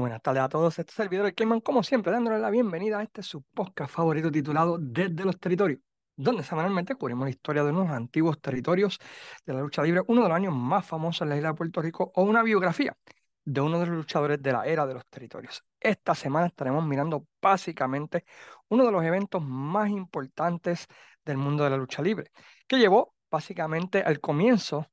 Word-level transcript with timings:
Buenas 0.00 0.22
tardes 0.22 0.42
a 0.42 0.48
todos, 0.48 0.78
este 0.78 0.94
servidor 0.94 1.26
el 1.26 1.34
Clayman, 1.34 1.60
como 1.60 1.82
siempre, 1.82 2.10
dándole 2.10 2.38
la 2.38 2.48
bienvenida 2.48 3.00
a 3.00 3.02
este 3.02 3.22
su 3.22 3.42
podcast 3.42 3.92
favorito 3.92 4.30
titulado 4.30 4.78
Desde 4.80 5.26
los 5.26 5.38
Territorios, 5.38 5.80
donde 6.16 6.42
semanalmente 6.42 6.94
cubrimos 6.94 7.26
la 7.26 7.30
historia 7.30 7.62
de 7.64 7.70
unos 7.70 7.90
antiguos 7.90 8.40
territorios 8.40 8.98
de 9.44 9.52
la 9.52 9.60
lucha 9.60 9.82
libre, 9.82 10.00
uno 10.06 10.22
de 10.22 10.28
los 10.30 10.36
años 10.36 10.54
más 10.54 10.86
famosos 10.86 11.20
en 11.20 11.28
la 11.28 11.36
isla 11.36 11.50
de 11.50 11.54
Puerto 11.54 11.82
Rico, 11.82 12.10
o 12.14 12.22
una 12.22 12.42
biografía 12.42 12.96
de 13.44 13.60
uno 13.60 13.78
de 13.78 13.86
los 13.88 13.96
luchadores 13.96 14.40
de 14.40 14.52
la 14.52 14.64
era 14.64 14.86
de 14.86 14.94
los 14.94 15.06
territorios. 15.06 15.62
Esta 15.78 16.14
semana 16.14 16.46
estaremos 16.46 16.82
mirando 16.86 17.26
básicamente 17.42 18.24
uno 18.70 18.86
de 18.86 18.92
los 18.92 19.04
eventos 19.04 19.44
más 19.44 19.90
importantes 19.90 20.86
del 21.26 21.36
mundo 21.36 21.62
de 21.62 21.70
la 21.70 21.76
lucha 21.76 22.00
libre, 22.00 22.30
que 22.66 22.78
llevó 22.78 23.14
básicamente 23.30 24.02
al 24.02 24.18
comienzo 24.18 24.86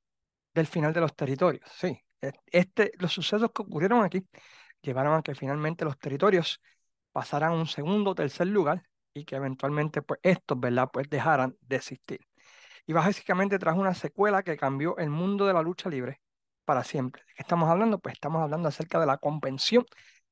del 0.54 0.68
final 0.68 0.92
de 0.92 1.00
los 1.00 1.16
territorios. 1.16 1.64
Sí, 1.72 1.98
e-, 2.22 2.34
este, 2.48 2.92
los 3.00 3.14
sucesos 3.14 3.52
que 3.54 3.62
ocurrieron 3.62 4.04
aquí 4.04 4.22
llevaron 4.88 5.14
a 5.16 5.22
que 5.22 5.36
finalmente 5.36 5.86
los 5.86 5.98
territorios 5.98 6.62
pasaran 7.12 7.52
a 7.52 7.56
un 7.56 7.68
segundo 7.68 8.12
o 8.12 8.16
tercer 8.16 8.48
lugar 8.48 8.84
y 9.14 9.26
que 9.26 9.36
eventualmente 9.36 10.02
pues 10.02 10.20
estos, 10.24 10.60
¿verdad? 10.60 10.90
Pues 10.92 11.10
dejaran 11.10 11.56
de 11.62 11.78
existir. 11.78 12.20
Y 12.86 12.94
básicamente 12.94 13.60
trajo 13.60 13.80
una 13.80 13.94
secuela 13.94 14.44
que 14.44 14.58
cambió 14.58 14.98
el 14.98 15.10
mundo 15.10 15.46
de 15.46 15.54
la 15.54 15.62
lucha 15.62 15.90
libre 15.90 16.22
para 16.66 16.84
siempre. 16.84 17.24
¿De 17.28 17.34
qué 17.36 17.44
estamos 17.44 17.70
hablando? 17.70 18.00
Pues 18.00 18.14
estamos 18.14 18.42
hablando 18.42 18.70
acerca 18.70 19.00
de 19.00 19.06
la 19.06 19.18
convención 19.18 19.86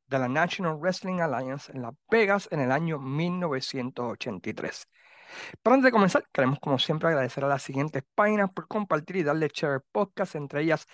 de 0.07 0.19
la 0.19 0.27
National 0.27 0.77
Wrestling 0.77 1.19
Alliance 1.19 1.72
en 1.72 1.81
Las 1.81 1.94
Vegas 2.09 2.47
en 2.51 2.61
el 2.61 2.72
año 2.72 2.99
1983. 2.99 4.85
Pero 5.61 5.73
antes 5.73 5.85
de 5.85 5.91
comenzar, 5.91 6.25
queremos 6.31 6.59
como 6.59 6.79
siempre 6.79 7.09
agradecer 7.09 7.44
a 7.44 7.47
las 7.47 7.63
siguientes 7.63 8.03
páginas 8.13 8.51
por 8.51 8.67
compartir 8.67 9.17
y 9.17 9.23
darle 9.23 9.49
share 9.53 9.81
podcast, 9.91 10.35
entre 10.35 10.61
ellas 10.61 10.88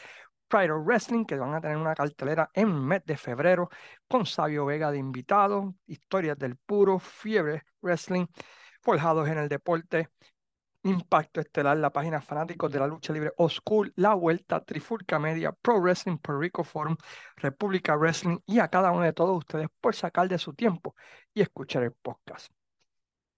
Pride 0.51 0.73
Wrestling, 0.73 1.23
que 1.23 1.37
van 1.37 1.53
a 1.53 1.61
tener 1.61 1.77
una 1.77 1.95
cartelera 1.95 2.51
en 2.53 2.73
mes 2.85 3.05
de 3.05 3.15
febrero 3.15 3.69
con 4.05 4.25
Sabio 4.25 4.65
Vega 4.65 4.91
de 4.91 4.97
invitado, 4.97 5.75
historias 5.87 6.37
del 6.37 6.57
puro, 6.57 6.99
fiebre 6.99 7.63
wrestling, 7.81 8.27
forjados 8.81 9.29
en 9.29 9.37
el 9.37 9.47
deporte, 9.47 10.09
Impacto 10.83 11.39
Estelar, 11.39 11.77
la 11.77 11.91
página 11.91 12.21
fanáticos 12.21 12.69
de 12.69 12.79
la 12.79 12.87
lucha 12.87 13.13
libre 13.13 13.31
Oscur, 13.37 13.93
La 13.95 14.13
Vuelta, 14.13 14.61
Trifulca 14.61 15.19
Media, 15.19 15.53
Pro 15.53 15.79
Wrestling, 15.79 16.17
Puerto 16.17 16.41
Rico 16.41 16.63
Forum, 16.65 16.97
República 17.37 17.95
Wrestling 17.95 18.39
y 18.45 18.59
a 18.59 18.67
cada 18.67 18.91
uno 18.91 19.03
de 19.03 19.13
todos 19.13 19.37
ustedes 19.37 19.69
por 19.79 19.95
sacar 19.95 20.27
de 20.27 20.37
su 20.37 20.53
tiempo 20.53 20.95
y 21.33 21.41
escuchar 21.41 21.83
el 21.83 21.93
podcast. 21.93 22.51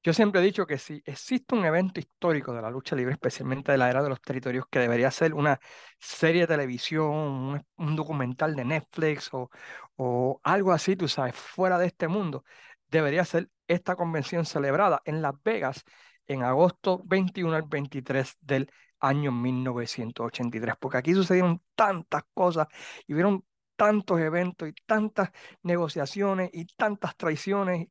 Yo 0.04 0.12
siempre 0.14 0.42
he 0.42 0.44
dicho 0.44 0.68
que 0.68 0.78
si 0.78 1.02
existe 1.06 1.56
un 1.56 1.64
evento 1.66 2.00
histórico 2.00 2.54
de 2.54 2.62
la 2.62 2.70
lucha 2.70 2.96
libre, 2.96 3.14
especialmente 3.14 3.72
de 3.72 3.78
la 3.78 3.90
era 3.90 4.04
de 4.04 4.10
los 4.10 4.22
territorios, 4.22 4.66
que 4.70 4.80
debería 4.80 5.10
ser 5.12 5.34
una 5.34 5.60
serie 5.98 6.42
de 6.42 6.48
televisión, 6.48 7.64
un, 7.78 7.96
documental 7.96 8.54
de 8.56 8.66
Netflix 8.66 9.30
o, 9.34 9.50
o 9.96 10.42
algo 10.44 10.74
así, 10.74 10.96
tú 10.98 11.08
sabes, 11.08 11.36
fuera 11.36 11.78
de 11.78 11.88
este 11.88 12.08
mundo, 12.10 12.44
debería 12.90 13.24
ser 13.24 13.50
esta 13.68 13.96
convención 13.96 14.46
celebrada 14.46 15.02
en 15.06 15.22
Las 15.22 15.36
Vegas 15.44 15.84
en 16.28 16.44
agosto 16.44 17.02
21 17.06 17.56
al 17.56 17.64
23 17.64 18.38
del 18.42 18.70
año 19.00 19.32
1983, 19.32 20.76
porque 20.80 20.98
aquí 20.98 21.14
sucedieron 21.14 21.62
tantas 21.76 22.24
cosas 22.34 22.68
y 23.08 23.14
vieron 23.14 23.46
tantos 23.76 24.20
eventos 24.20 24.68
y 24.70 24.74
tantas 24.86 25.32
negociaciones 25.62 26.50
y 26.54 26.66
tantas 26.76 27.16
traiciones. 27.16 27.88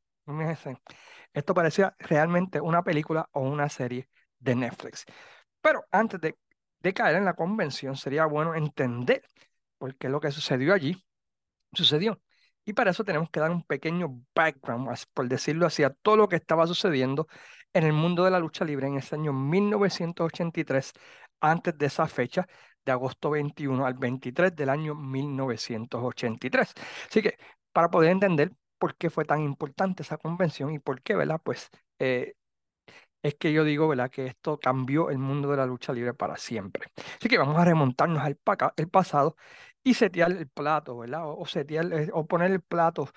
Esto 1.32 1.54
parecía 1.54 1.94
realmente 1.98 2.60
una 2.60 2.82
película 2.82 3.28
o 3.32 3.40
una 3.40 3.68
serie 3.68 4.08
de 4.38 4.54
Netflix. 4.54 5.04
Pero 5.60 5.84
antes 5.90 6.20
de, 6.20 6.36
caer 6.94 7.16
en 7.16 7.24
la 7.24 7.34
convención, 7.34 7.96
sería 7.96 8.26
bueno 8.26 8.54
entender 8.54 9.22
por 9.78 9.96
qué 9.96 10.08
lo 10.08 10.20
que 10.20 10.30
sucedió 10.30 10.74
allí 10.74 11.04
sucedió. 11.72 12.20
Y 12.64 12.74
para 12.74 12.90
eso 12.92 13.04
tenemos 13.04 13.30
que 13.30 13.40
dar 13.40 13.50
un 13.50 13.64
pequeño 13.64 14.22
background, 14.34 14.88
por 15.14 15.28
decirlo 15.28 15.66
así, 15.66 15.82
a 15.82 15.90
todo 15.90 16.16
lo 16.16 16.28
que 16.28 16.36
estaba 16.36 16.66
sucediendo 16.66 17.26
en 17.72 17.84
el 17.84 17.92
mundo 17.92 18.24
de 18.24 18.30
la 18.30 18.38
lucha 18.38 18.64
libre 18.64 18.86
en 18.86 18.96
ese 18.98 19.16
año 19.16 19.32
1983, 19.32 20.92
antes 21.40 21.76
de 21.78 21.86
esa 21.86 22.06
fecha, 22.06 22.46
de 22.84 22.92
agosto 22.92 23.30
21 23.30 23.86
al 23.86 23.94
23 23.94 24.54
del 24.54 24.68
año 24.68 24.94
1983. 24.94 26.74
Así 27.08 27.22
que 27.22 27.38
para 27.72 27.90
poder 27.90 28.10
entender 28.10 28.52
por 28.82 28.96
qué 28.96 29.10
fue 29.10 29.24
tan 29.24 29.40
importante 29.42 30.02
esa 30.02 30.18
convención 30.18 30.72
y 30.72 30.80
por 30.80 31.02
qué, 31.02 31.14
¿verdad? 31.14 31.40
Pues 31.40 31.70
eh, 32.00 32.34
es 33.22 33.36
que 33.36 33.52
yo 33.52 33.62
digo, 33.62 33.86
¿verdad? 33.86 34.10
Que 34.10 34.26
esto 34.26 34.58
cambió 34.58 35.08
el 35.10 35.18
mundo 35.18 35.48
de 35.52 35.56
la 35.56 35.66
lucha 35.66 35.92
libre 35.92 36.14
para 36.14 36.36
siempre. 36.36 36.88
Así 36.96 37.28
que 37.28 37.38
vamos 37.38 37.56
a 37.58 37.64
remontarnos 37.64 38.20
al 38.24 38.36
el 38.76 38.88
pasado 38.88 39.36
y 39.84 39.94
setear 39.94 40.32
el 40.32 40.48
plato, 40.48 40.98
¿verdad? 40.98 41.22
O, 41.26 41.46
setear, 41.46 41.92
eh, 41.92 42.10
o 42.12 42.26
poner 42.26 42.50
el 42.50 42.60
plato, 42.60 43.08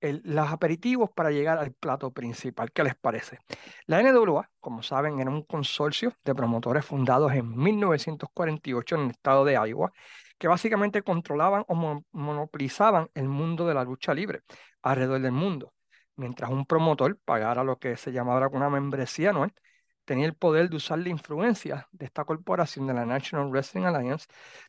los 0.00 0.48
aperitivos 0.48 1.10
para 1.10 1.30
llegar 1.30 1.58
al 1.58 1.74
plato 1.74 2.12
principal. 2.12 2.72
¿Qué 2.72 2.82
les 2.82 2.94
parece? 2.94 3.40
La 3.84 4.00
NWA, 4.00 4.50
como 4.58 4.82
saben, 4.82 5.20
era 5.20 5.28
un 5.28 5.42
consorcio 5.42 6.14
de 6.24 6.34
promotores 6.34 6.86
fundados 6.86 7.34
en 7.34 7.54
1948 7.54 8.94
en 8.94 9.02
el 9.02 9.10
estado 9.10 9.44
de 9.44 9.52
Iowa 9.52 9.92
que 10.40 10.48
básicamente 10.48 11.02
controlaban 11.02 11.64
o 11.68 11.74
monopolizaban 12.12 13.10
el 13.14 13.28
mundo 13.28 13.66
de 13.66 13.74
la 13.74 13.84
lucha 13.84 14.14
libre 14.14 14.40
alrededor 14.80 15.20
del 15.20 15.32
mundo. 15.32 15.74
Mientras 16.16 16.50
un 16.50 16.64
promotor 16.64 17.18
pagara 17.18 17.62
lo 17.62 17.78
que 17.78 17.96
se 17.98 18.10
llamaba 18.10 18.48
una 18.48 18.70
membresía 18.70 19.34
tenía 20.06 20.24
el 20.24 20.34
poder 20.34 20.70
de 20.70 20.76
usar 20.76 20.98
la 20.98 21.10
influencia 21.10 21.86
de 21.92 22.06
esta 22.06 22.24
corporación 22.24 22.86
de 22.86 22.94
la 22.94 23.04
National 23.04 23.50
Wrestling 23.50 23.84
Alliance 23.84 24.28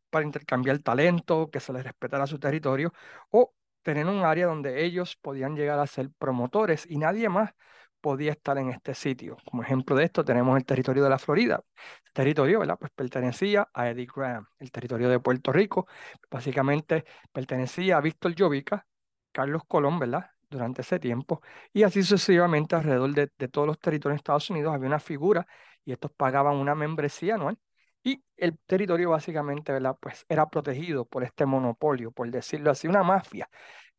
para 0.09 0.25
intercambiar 0.25 0.79
talento, 0.79 1.49
que 1.49 1.61
se 1.61 1.71
les 1.71 1.85
respetara 1.85 2.27
su 2.27 2.37
territorio 2.37 2.91
o 3.29 3.53
tener 3.81 4.07
un 4.07 4.25
área 4.25 4.47
donde 4.47 4.83
ellos 4.83 5.15
podían 5.15 5.55
llegar 5.55 5.79
a 5.79 5.87
ser 5.87 6.09
promotores 6.17 6.85
y 6.89 6.97
nadie 6.97 7.29
más 7.29 7.53
podía 8.01 8.31
estar 8.31 8.57
en 8.57 8.69
este 8.69 8.93
sitio. 8.95 9.37
Como 9.45 9.63
ejemplo 9.63 9.95
de 9.95 10.05
esto 10.05 10.25
tenemos 10.25 10.57
el 10.57 10.65
territorio 10.65 11.03
de 11.03 11.09
la 11.09 11.19
Florida. 11.19 11.63
El 12.05 12.11
territorio, 12.13 12.59
¿verdad? 12.59 12.77
Pues 12.79 12.91
pertenecía 12.93 13.69
a 13.73 13.89
Eddie 13.89 14.07
Graham. 14.13 14.45
El 14.59 14.71
territorio 14.71 15.09
de 15.09 15.19
Puerto 15.19 15.51
Rico, 15.51 15.87
básicamente 16.29 17.05
pertenecía 17.31 17.97
a 17.97 18.01
Víctor 18.01 18.35
Llovica, 18.35 18.87
Carlos 19.31 19.63
Colón, 19.67 19.99
¿verdad? 19.99 20.31
Durante 20.49 20.81
ese 20.81 20.99
tiempo. 20.99 21.41
Y 21.73 21.83
así 21.83 22.03
sucesivamente 22.03 22.75
alrededor 22.75 23.13
de, 23.13 23.29
de 23.37 23.47
todos 23.47 23.67
los 23.67 23.79
territorios 23.79 24.15
de 24.15 24.17
Estados 24.17 24.49
Unidos 24.49 24.73
había 24.73 24.87
una 24.87 24.99
figura 24.99 25.47
y 25.85 25.93
estos 25.93 26.11
pagaban 26.11 26.55
una 26.57 26.75
membresía 26.75 27.35
anual. 27.35 27.57
Y 28.03 28.23
el 28.35 28.57
territorio 28.65 29.11
básicamente, 29.11 29.71
¿verdad? 29.71 29.95
Pues 29.99 30.25
era 30.27 30.49
protegido 30.49 31.05
por 31.05 31.23
este 31.23 31.45
monopolio, 31.45 32.11
por 32.11 32.29
decirlo 32.31 32.71
así, 32.71 32.87
una 32.87 33.03
mafia 33.03 33.47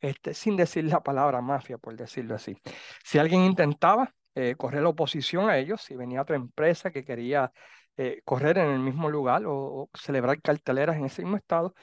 este, 0.02 0.34
sin 0.34 0.56
decir 0.56 0.84
la 0.84 1.02
palabra 1.02 1.40
mafia, 1.40 1.78
por 1.78 1.96
decirlo 1.96 2.34
así. 2.34 2.56
Si 3.04 3.18
alguien 3.18 3.42
intentaba 3.42 4.14
eh, 4.34 4.56
correr 4.56 4.82
la 4.82 4.90
oposición 4.90 5.48
a 5.48 5.58
ellos, 5.58 5.80
si 5.82 5.96
venía 5.96 6.22
otra 6.22 6.36
empresa 6.36 6.90
que 6.90 7.04
quería 7.04 7.52
eh, 7.96 8.20
correr 8.24 8.58
en 8.58 8.70
el 8.70 8.80
mismo 8.80 9.08
lugar 9.10 9.44
o, 9.46 9.88
celebrar 9.94 10.40
carteleras 10.42 10.96
en 10.96 11.04
ese 11.06 11.22
mismo 11.22 11.36
estado, 11.36 11.74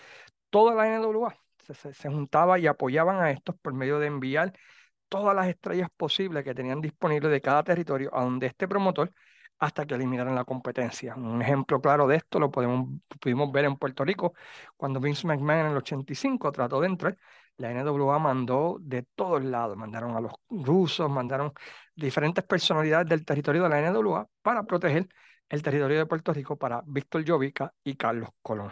toda 0.50 0.76
la 0.76 1.00
NWA 1.00 1.36
se, 1.66 1.94
se, 1.94 2.10
juntaba 2.10 2.60
y 2.60 2.68
apoyaban 2.68 3.22
a 3.22 3.32
estos 3.32 3.56
por 3.58 3.74
medio 3.74 4.00
de 4.00 4.08
enviar 4.08 4.54
todas 5.08 5.36
las 5.36 5.48
estrellas 5.48 5.90
posibles 5.96 6.44
que 6.44 6.54
tenían 6.54 6.82
disponibles 6.82 7.32
de 7.32 7.42
cada 7.42 7.64
territorio 7.64 8.16
a 8.16 8.24
donde 8.24 8.48
este 8.48 8.68
promotor 8.68 9.14
hasta 9.60 9.86
que 9.86 9.96
eliminaran 9.96 10.36
la 10.36 10.46
competencia. 10.46 11.16
Un 11.16 11.42
ejemplo 11.42 11.82
claro 11.82 12.08
de 12.08 12.18
esto 12.18 12.40
lo 12.40 12.52
podemos, 12.52 12.90
pudimos 13.20 13.52
ver 13.52 13.66
en 13.66 13.78
Puerto 13.78 14.04
Rico 14.06 14.34
cuando 14.78 15.00
Vince 15.00 15.28
McMahon 15.28 15.68
en 15.68 15.72
el 15.74 15.78
85 15.78 16.52
trató 16.52 16.82
de 16.82 16.88
entrar 16.88 17.18
la 17.60 17.72
NWA 17.72 18.20
mandó 18.20 18.78
de 18.82 19.04
todos 19.16 19.44
lados, 19.44 19.78
mandaron 19.78 20.16
a 20.16 20.22
los 20.22 20.32
rusos, 20.50 21.10
mandaron 21.10 21.54
diferentes 21.96 22.44
personalidades 22.44 23.08
del 23.10 23.26
territorio 23.26 23.64
de 23.64 23.70
la 23.70 23.92
NWA 23.92 24.28
para 24.42 24.64
proteger 24.64 25.10
el 25.50 25.62
territorio 25.62 25.98
de 26.00 26.06
Puerto 26.06 26.34
Rico 26.34 26.58
para 26.58 26.82
Víctor 26.86 27.24
Llovica 27.24 27.74
y 27.84 27.96
Carlos 27.96 28.30
Colón. 28.42 28.72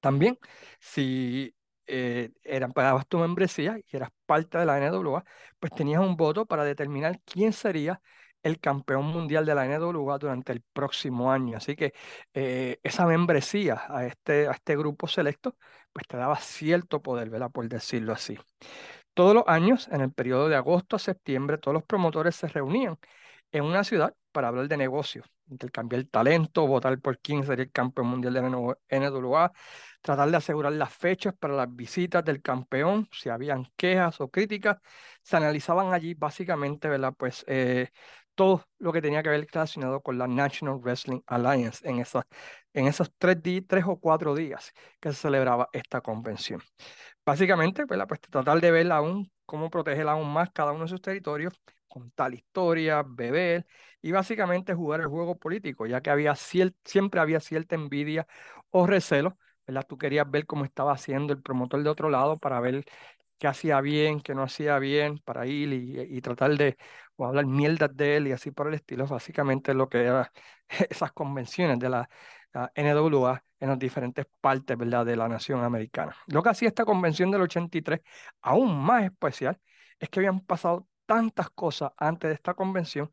También, 0.00 0.38
si 0.78 1.54
eh, 1.86 2.30
eran, 2.44 2.72
pagabas 2.72 3.06
tu 3.08 3.18
membresía 3.18 3.78
y 3.78 3.96
eras 3.96 4.10
parte 4.26 4.58
de 4.58 4.66
la 4.66 4.78
NWA, 4.78 5.24
pues 5.58 5.72
tenías 5.74 6.00
un 6.00 6.16
voto 6.16 6.46
para 6.46 6.64
determinar 6.64 7.20
quién 7.24 7.52
sería 7.52 8.00
el 8.42 8.60
campeón 8.60 9.06
mundial 9.06 9.44
de 9.46 9.54
la 9.54 9.64
NWA 9.66 10.18
durante 10.18 10.52
el 10.52 10.62
próximo 10.72 11.30
año. 11.32 11.56
Así 11.56 11.76
que 11.76 11.94
eh, 12.34 12.78
esa 12.82 13.06
membresía 13.06 13.82
a 13.88 14.06
este, 14.06 14.48
a 14.48 14.52
este 14.52 14.76
grupo 14.76 15.06
selecto, 15.08 15.56
pues 15.92 16.06
te 16.06 16.16
daba 16.16 16.36
cierto 16.38 17.02
poder, 17.02 17.30
¿verdad? 17.30 17.50
Por 17.50 17.68
decirlo 17.68 18.12
así. 18.12 18.38
Todos 19.14 19.34
los 19.34 19.44
años, 19.48 19.88
en 19.90 20.00
el 20.00 20.12
periodo 20.12 20.48
de 20.48 20.56
agosto 20.56 20.96
a 20.96 20.98
septiembre, 20.98 21.58
todos 21.58 21.74
los 21.74 21.84
promotores 21.84 22.36
se 22.36 22.48
reunían 22.48 22.98
en 23.52 23.64
una 23.64 23.84
ciudad 23.84 24.14
para 24.32 24.48
hablar 24.48 24.68
de 24.68 24.76
negocios, 24.76 25.26
intercambiar 25.48 26.04
talento, 26.04 26.66
votar 26.66 27.00
por 27.00 27.18
quién 27.18 27.44
sería 27.44 27.64
el 27.64 27.72
campeón 27.72 28.08
mundial 28.08 28.34
de 28.34 28.42
la 28.42 28.48
NWA, 28.88 29.52
tratar 30.02 30.30
de 30.30 30.36
asegurar 30.36 30.72
las 30.72 30.92
fechas 30.94 31.34
para 31.38 31.54
las 31.54 31.74
visitas 31.74 32.24
del 32.24 32.42
campeón, 32.42 33.08
si 33.12 33.28
habían 33.30 33.66
quejas 33.76 34.20
o 34.20 34.30
críticas, 34.30 34.78
se 35.22 35.36
analizaban 35.36 35.92
allí 35.92 36.14
básicamente, 36.14 36.88
¿verdad? 36.88 37.14
Pues 37.16 37.44
eh, 37.48 37.88
todo 38.38 38.64
lo 38.78 38.92
que 38.92 39.02
tenía 39.02 39.20
que 39.20 39.30
ver 39.30 39.48
relacionado 39.52 40.00
con 40.00 40.16
la 40.16 40.28
National 40.28 40.76
Wrestling 40.76 41.20
Alliance 41.26 41.86
en, 41.88 42.04
en 42.72 42.86
esos 42.86 43.12
tres, 43.18 43.42
días, 43.42 43.64
tres 43.66 43.84
o 43.84 43.98
cuatro 43.98 44.32
días 44.36 44.72
que 45.00 45.08
se 45.10 45.16
celebraba 45.16 45.68
esta 45.72 46.00
convención. 46.00 46.62
Básicamente, 47.26 47.84
pues, 47.84 48.00
pues 48.06 48.20
tratar 48.20 48.60
de 48.60 48.70
ver 48.70 48.92
aún 48.92 49.28
cómo 49.44 49.70
proteger 49.70 50.06
aún 50.08 50.32
más 50.32 50.50
cada 50.52 50.70
uno 50.70 50.84
de 50.84 50.88
sus 50.88 51.02
territorios, 51.02 51.52
contar 51.88 52.32
historias, 52.32 53.04
beber 53.08 53.66
y 54.00 54.12
básicamente 54.12 54.72
jugar 54.72 55.00
el 55.00 55.08
juego 55.08 55.36
político, 55.36 55.86
ya 55.86 56.00
que 56.00 56.10
había 56.10 56.36
siempre 56.36 57.20
había 57.20 57.40
cierta 57.40 57.74
envidia 57.74 58.28
o 58.70 58.86
recelo, 58.86 59.36
¿verdad? 59.66 59.84
Tú 59.88 59.98
querías 59.98 60.30
ver 60.30 60.46
cómo 60.46 60.64
estaba 60.64 60.92
haciendo 60.92 61.32
el 61.32 61.42
promotor 61.42 61.82
de 61.82 61.90
otro 61.90 62.08
lado 62.08 62.38
para 62.38 62.60
ver 62.60 62.84
qué 63.38 63.46
hacía 63.48 63.80
bien, 63.80 64.20
qué 64.20 64.34
no 64.34 64.42
hacía 64.42 64.78
bien, 64.78 65.18
para 65.18 65.46
ir 65.46 65.72
y, 65.72 66.20
tratar 66.20 66.56
de 66.56 66.76
o 67.18 67.26
hablar 67.26 67.46
mierdas 67.46 67.94
de 67.96 68.16
él 68.16 68.28
y 68.28 68.32
así 68.32 68.52
por 68.52 68.68
el 68.68 68.74
estilo, 68.74 69.06
básicamente 69.06 69.74
lo 69.74 69.88
que 69.88 70.04
eran 70.04 70.26
esas 70.90 71.12
convenciones 71.12 71.78
de 71.78 71.90
la, 71.90 72.08
NWA 72.74 73.44
en 73.60 73.68
las 73.68 73.78
diferentes 73.78 74.26
partes 74.40 74.76
¿verdad? 74.76 75.04
de 75.04 75.16
la 75.16 75.28
nación 75.28 75.62
americana. 75.62 76.16
Lo 76.28 76.42
que 76.42 76.48
hacía 76.48 76.68
esta 76.68 76.84
convención 76.84 77.30
del 77.30 77.42
83 77.42 78.00
aún 78.40 78.74
más 78.82 79.04
especial 79.04 79.60
es 79.98 80.08
que 80.08 80.20
habían 80.20 80.40
pasado 80.40 80.88
tantas 81.06 81.50
cosas 81.50 81.92
antes 81.96 82.28
de 82.28 82.34
esta 82.34 82.54
convención 82.54 83.10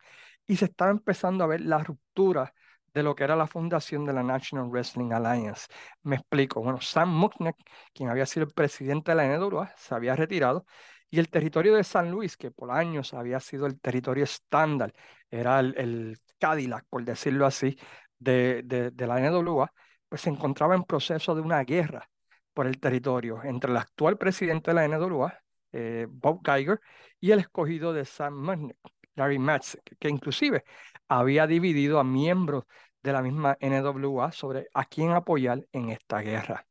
y 0.48 0.56
se 0.56 0.66
estaba 0.66 0.92
empezando 0.92 1.44
a 1.44 1.48
ver 1.48 1.62
la 1.62 1.80
ruptura 1.80 2.54
de 2.94 3.04
lo 3.04 3.14
que 3.14 3.26
era 3.26 3.36
la 3.36 3.46
fundación 3.48 4.06
de 4.06 4.14
la 4.14 4.24
National 4.24 4.70
Wrestling 4.70 5.12
Alliance. 5.12 5.68
Me 6.04 6.16
explico. 6.16 6.62
Bueno, 6.62 6.80
Sam 6.82 7.10
Muckneck, 7.10 7.58
quien 7.94 8.10
había 8.10 8.26
sido 8.26 8.46
el 8.46 8.54
presidente 8.54 9.12
de 9.12 9.16
la 9.16 9.26
NWA, 9.26 9.74
se 9.78 9.94
había 9.96 10.16
retirado 10.16 10.66
y 11.10 11.20
el 11.20 11.30
territorio 11.30 11.76
de 11.76 11.84
San 11.84 12.12
Luis, 12.12 12.38
que 12.38 12.52
por 12.52 12.72
años 12.72 13.14
había 13.14 13.40
sido 13.40 13.66
el 13.66 13.80
territorio 13.80 14.24
estándar, 14.24 14.94
era 15.30 15.60
el, 15.60 16.18
Cadillac, 16.40 16.86
por 16.90 17.04
decirlo 17.06 17.46
así, 17.46 17.78
de, 18.20 18.64
la 18.98 19.20
NWA, 19.20 19.72
pues 20.10 20.22
se 20.22 20.30
encontraba 20.30 20.76
en 20.76 20.84
proceso 20.84 21.36
de 21.36 21.42
una 21.42 21.64
guerra 21.64 22.10
por 22.54 22.68
el 22.68 22.80
territorio 22.80 23.44
entre 23.44 23.72
el 23.72 23.78
actual 23.78 24.18
presidente 24.18 24.72
de 24.72 24.76
la 24.76 24.88
NWA, 24.88 25.42
eh, 25.72 26.08
Bob 26.10 26.42
Geiger, 26.46 26.80
y 27.20 27.32
el 27.32 27.40
escogido 27.40 27.94
de 27.94 28.06
Sam 28.06 28.36
Muckneck, 28.36 28.78
Larry 29.16 29.40
Matz, 29.40 29.78
que, 30.00 30.10
inclusive 30.10 30.64
había 31.08 31.48
dividido 31.48 32.00
a 32.00 32.04
miembros 32.04 32.66
de 33.04 33.14
la 33.14 33.22
misma 33.22 33.58
NWA 33.62 34.32
sobre 34.32 34.68
a 34.74 34.86
quién 34.86 35.12
apoyar 35.12 35.68
en 35.72 35.90
esta 35.90 36.20
guerra. 36.20 36.66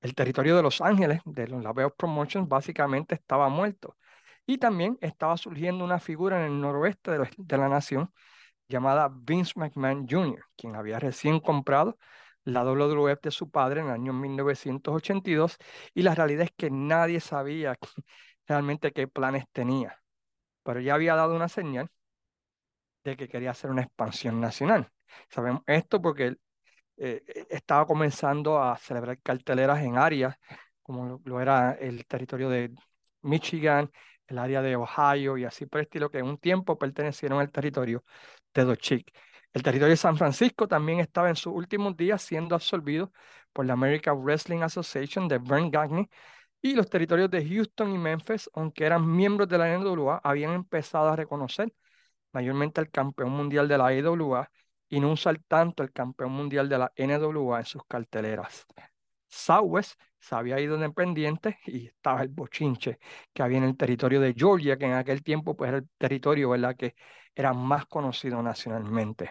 El 0.00 0.14
territorio 0.14 0.56
de 0.56 0.62
Los 0.62 0.80
Ángeles, 0.80 1.20
de 1.24 1.48
los 1.48 1.62
Laveo 1.62 1.94
Promotions, 1.94 2.48
básicamente 2.48 3.14
estaba 3.14 3.48
muerto. 3.48 3.96
Y 4.46 4.58
también 4.58 4.98
estaba 5.00 5.36
surgiendo 5.36 5.84
una 5.84 6.00
figura 6.00 6.44
en 6.44 6.52
el 6.52 6.60
noroeste 6.60 7.12
de, 7.12 7.30
de 7.36 7.58
la 7.58 7.68
nación 7.68 8.12
llamada 8.68 9.10
Vince 9.12 9.54
McMahon 9.56 10.06
Jr., 10.08 10.44
quien 10.56 10.76
había 10.76 10.98
recién 10.98 11.40
comprado 11.40 11.98
la 12.44 12.64
WWF 12.64 13.20
de 13.22 13.30
su 13.30 13.50
padre 13.50 13.80
en 13.80 13.86
el 13.86 13.92
año 13.92 14.12
1982 14.12 15.58
y 15.94 16.02
la 16.02 16.14
realidad 16.14 16.44
es 16.44 16.52
que 16.56 16.70
nadie 16.70 17.20
sabía 17.20 17.76
realmente 18.46 18.92
qué 18.92 19.08
planes 19.08 19.44
tenía, 19.52 20.00
pero 20.62 20.80
ya 20.80 20.94
había 20.94 21.14
dado 21.16 21.36
una 21.36 21.48
señal 21.48 21.90
de 23.04 23.16
que 23.16 23.28
quería 23.28 23.50
hacer 23.50 23.70
una 23.70 23.82
expansión 23.82 24.40
nacional. 24.40 24.90
Sabemos 25.28 25.62
esto 25.66 26.00
porque 26.00 26.36
eh, 27.00 27.22
eh, 27.26 27.46
estaba 27.50 27.86
comenzando 27.86 28.62
a 28.62 28.76
celebrar 28.76 29.18
carteleras 29.22 29.82
en 29.82 29.96
áreas 29.96 30.36
como 30.82 31.20
lo, 31.24 31.40
era 31.40 31.72
el 31.72 32.04
territorio 32.06 32.50
de 32.50 32.74
Michigan, 33.22 33.90
el 34.26 34.38
área 34.38 34.60
de 34.62 34.76
Ohio 34.76 35.38
y 35.38 35.44
así 35.44 35.66
por 35.66 35.80
el 35.80 35.86
estilo, 35.86 36.10
que 36.10 36.18
en 36.18 36.26
un 36.26 36.38
tiempo 36.38 36.78
pertenecieron 36.78 37.40
al 37.40 37.50
territorio 37.50 38.04
de 38.54 38.64
Dochik. 38.64 39.12
El 39.52 39.62
territorio 39.62 39.92
de 39.92 39.96
San 39.96 40.16
Francisco 40.16 40.68
también 40.68 41.00
estaba 41.00 41.28
en 41.30 41.36
sus 41.36 41.54
últimos 41.54 41.96
días 41.96 42.22
siendo 42.22 42.54
absorbido 42.54 43.12
por 43.52 43.66
la 43.66 43.74
American 43.74 44.22
Wrestling 44.22 44.60
Association 44.62 45.28
de 45.28 45.38
Vern 45.38 45.70
Gagne 45.70 46.08
y 46.62 46.74
los 46.74 46.88
territorios 46.90 47.30
de 47.30 47.46
Houston 47.48 47.94
y 47.94 47.98
Memphis, 47.98 48.50
aunque 48.54 48.84
eran 48.84 49.10
miembros 49.10 49.48
de 49.48 49.58
la 49.58 49.72
NWA, 49.72 50.20
habían 50.22 50.52
empezado 50.52 51.08
a 51.08 51.16
reconocer 51.16 51.72
mayormente 52.32 52.80
al 52.80 52.90
campeón 52.90 53.30
mundial 53.32 53.68
de 53.68 53.78
la 53.78 53.94
IWA 53.94 54.50
y 54.90 55.00
no 55.00 55.12
usar 55.12 55.40
tanto 55.48 55.82
el 55.82 55.92
campeón 55.92 56.32
mundial 56.32 56.68
de 56.68 56.78
la 56.78 56.92
NWA 56.96 57.60
en 57.60 57.64
sus 57.64 57.84
carteleras. 57.86 58.66
Southwest 59.28 59.98
se 60.18 60.34
había 60.34 60.60
ido 60.60 60.74
independiente 60.74 61.58
y 61.66 61.86
estaba 61.86 62.22
el 62.22 62.28
bochinche 62.28 62.98
que 63.32 63.42
había 63.42 63.58
en 63.58 63.64
el 63.64 63.76
territorio 63.76 64.20
de 64.20 64.34
Georgia, 64.36 64.76
que 64.76 64.86
en 64.86 64.94
aquel 64.94 65.22
tiempo 65.22 65.56
pues, 65.56 65.68
era 65.68 65.78
el 65.78 65.88
territorio 65.96 66.50
¿verdad? 66.50 66.76
que 66.76 66.94
era 67.34 67.52
más 67.54 67.86
conocido 67.86 68.42
nacionalmente. 68.42 69.30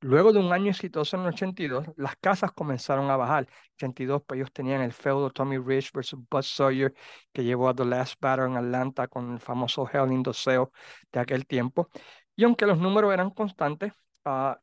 Luego 0.00 0.32
de 0.32 0.38
un 0.40 0.52
año 0.52 0.70
exitoso 0.70 1.16
en 1.16 1.22
el 1.22 1.28
82, 1.28 1.86
las 1.96 2.16
casas 2.16 2.52
comenzaron 2.52 3.10
a 3.10 3.16
bajar. 3.16 3.48
82, 3.76 4.22
pues 4.26 4.38
ellos 4.38 4.52
tenían 4.52 4.82
el 4.82 4.92
feudo 4.92 5.30
Tommy 5.30 5.58
Rich 5.58 5.90
versus 5.92 6.20
Buzz 6.30 6.46
Sawyer, 6.48 6.94
que 7.32 7.42
llevó 7.44 7.68
a 7.68 7.74
The 7.74 7.84
Last 7.84 8.20
Battle 8.20 8.46
en 8.46 8.56
Atlanta 8.56 9.08
con 9.08 9.32
el 9.32 9.40
famoso 9.40 9.88
Hell 9.90 10.12
in 10.12 10.22
the 10.22 10.34
Cell 10.34 10.66
de 11.10 11.20
aquel 11.20 11.46
tiempo. 11.46 11.88
Y 12.36 12.44
aunque 12.44 12.66
los 12.66 12.78
números 12.78 13.12
eran 13.14 13.30
constantes, 13.30 13.92
uh, 14.26 14.56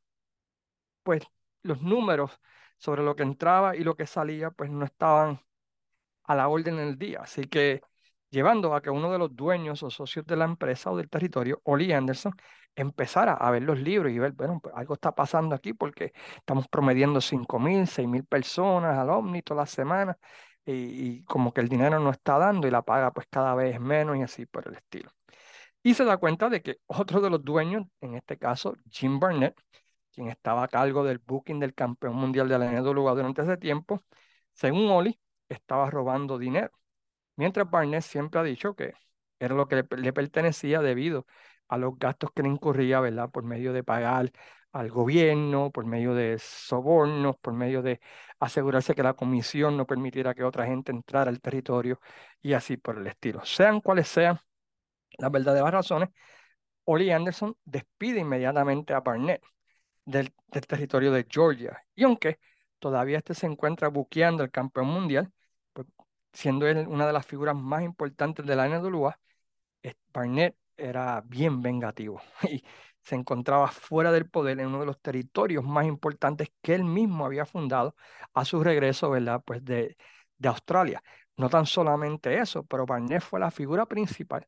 pues 1.03 1.23
los 1.63 1.81
números 1.81 2.39
sobre 2.77 3.03
lo 3.03 3.15
que 3.15 3.23
entraba 3.23 3.75
y 3.75 3.83
lo 3.83 3.95
que 3.95 4.07
salía, 4.07 4.51
pues 4.51 4.69
no 4.69 4.85
estaban 4.85 5.41
a 6.25 6.35
la 6.35 6.47
orden 6.49 6.77
del 6.77 6.97
día. 6.97 7.21
Así 7.21 7.45
que 7.45 7.81
llevando 8.29 8.75
a 8.75 8.81
que 8.81 8.89
uno 8.89 9.11
de 9.11 9.19
los 9.19 9.35
dueños 9.35 9.83
o 9.83 9.89
socios 9.89 10.25
de 10.25 10.35
la 10.35 10.45
empresa 10.45 10.91
o 10.91 10.97
del 10.97 11.09
territorio, 11.09 11.61
Oli 11.65 11.93
Anderson, 11.93 12.33
empezara 12.75 13.33
a 13.33 13.51
ver 13.51 13.63
los 13.63 13.79
libros 13.79 14.11
y 14.11 14.19
ver, 14.19 14.33
bueno, 14.33 14.59
pues 14.61 14.75
algo 14.75 14.95
está 14.95 15.13
pasando 15.13 15.55
aquí 15.55 15.73
porque 15.73 16.13
estamos 16.37 16.67
promediando 16.67 17.21
5 17.21 17.59
mil, 17.59 17.87
6 17.87 18.07
mil 18.07 18.25
personas 18.25 18.97
al 18.97 19.09
Omni 19.11 19.41
todas 19.43 19.63
las 19.63 19.69
semanas 19.71 20.17
y, 20.65 21.23
como 21.25 21.53
que 21.53 21.61
el 21.61 21.69
dinero 21.69 21.99
no 21.99 22.09
está 22.11 22.37
dando 22.37 22.67
y 22.67 22.71
la 22.71 22.81
paga 22.83 23.11
pues 23.13 23.27
cada 23.29 23.53
vez 23.55 23.79
menos 23.79 24.17
y 24.17 24.21
así 24.23 24.45
por 24.45 24.67
el 24.67 24.75
estilo. 24.75 25.11
Y 25.83 25.93
se 25.95 26.05
da 26.05 26.17
cuenta 26.17 26.49
de 26.49 26.61
que 26.61 26.77
otro 26.87 27.21
de 27.21 27.29
los 27.29 27.43
dueños, 27.43 27.85
en 28.01 28.15
este 28.15 28.37
caso 28.37 28.75
Jim 28.89 29.19
Barnett, 29.19 29.55
quien 30.13 30.29
estaba 30.29 30.63
a 30.63 30.67
cargo 30.67 31.03
del 31.03 31.19
booking 31.19 31.59
del 31.59 31.73
campeón 31.73 32.15
mundial 32.15 32.47
de 32.49 32.59
la 32.59 32.71
NWA 32.71 33.13
durante 33.15 33.41
ese 33.43 33.57
tiempo, 33.57 34.03
según 34.53 34.89
Oli, 34.91 35.19
estaba 35.49 35.89
robando 35.89 36.37
dinero. 36.37 36.71
Mientras 37.35 37.69
Barnett 37.69 38.03
siempre 38.03 38.39
ha 38.39 38.43
dicho 38.43 38.75
que 38.75 38.93
era 39.39 39.55
lo 39.55 39.67
que 39.67 39.75
le, 39.97 40.13
pertenecía 40.13 40.81
debido 40.81 41.25
a 41.67 41.77
los 41.77 41.97
gastos 41.97 42.31
que 42.33 42.43
le 42.43 42.49
incurría, 42.49 42.99
¿verdad? 42.99 43.29
Por 43.29 43.43
medio 43.43 43.73
de 43.73 43.83
pagar 43.83 44.31
al 44.71 44.89
gobierno, 44.91 45.71
por 45.71 45.85
medio 45.85 46.13
de 46.15 46.37
sobornos, 46.39 47.37
por 47.37 47.53
medio 47.53 47.81
de 47.81 47.99
asegurarse 48.39 48.95
que 48.95 49.03
la 49.03 49.13
comisión 49.15 49.77
no 49.77 49.85
permitiera 49.85 50.33
que 50.33 50.43
otra 50.43 50.65
gente 50.65 50.91
entrara 50.91 51.29
al 51.29 51.41
territorio 51.41 51.99
y 52.41 52.53
así 52.53 52.77
por 52.77 52.97
el 52.97 53.07
estilo. 53.07 53.43
Sean 53.45 53.81
cuales 53.81 54.07
sean 54.07 54.39
las 55.17 55.31
verdaderas 55.31 55.71
razones, 55.71 56.09
Oli 56.85 57.11
Anderson 57.11 57.55
despide 57.65 58.19
inmediatamente 58.19 58.93
a 58.93 59.01
Barnett 59.01 59.43
del, 60.05 60.33
territorio 60.67 61.11
de 61.11 61.25
Georgia. 61.29 61.81
Y 61.95 62.03
aunque 62.03 62.39
todavía 62.79 63.17
este 63.19 63.33
se 63.33 63.47
encuentra 63.47 63.87
buqueando 63.89 64.43
el 64.43 64.51
campeón 64.51 64.87
mundial, 64.87 65.31
pues, 65.73 65.87
siendo 66.33 66.67
él 66.67 66.87
una 66.87 67.07
de 67.07 67.13
las 67.13 67.25
figuras 67.25 67.55
más 67.55 67.83
importantes 67.83 68.45
de 68.45 68.55
la 68.55 68.67
NWA, 68.67 69.19
Barnett 70.13 70.55
era 70.77 71.21
bien 71.21 71.61
vengativo 71.61 72.21
y 72.49 72.63
se 73.03 73.15
encontraba 73.15 73.67
fuera 73.69 74.11
del 74.11 74.29
poder 74.29 74.59
en 74.59 74.67
uno 74.67 74.79
de 74.79 74.85
los 74.85 75.01
territorios 75.01 75.63
más 75.63 75.85
importantes 75.85 76.51
que 76.61 76.75
él 76.75 76.83
mismo 76.85 77.25
había 77.25 77.45
fundado 77.45 77.95
a 78.33 78.45
su 78.45 78.63
regreso, 78.63 79.09
¿verdad? 79.09 79.43
Pues 79.45 79.63
de, 79.65 79.97
de 80.37 80.49
Australia. 80.49 81.03
No 81.37 81.49
tan 81.49 81.65
solamente 81.65 82.39
eso, 82.39 82.65
pero 82.65 82.85
Barnett 82.85 83.21
fue 83.21 83.39
la 83.39 83.51
figura 83.51 83.85
principal 83.85 84.47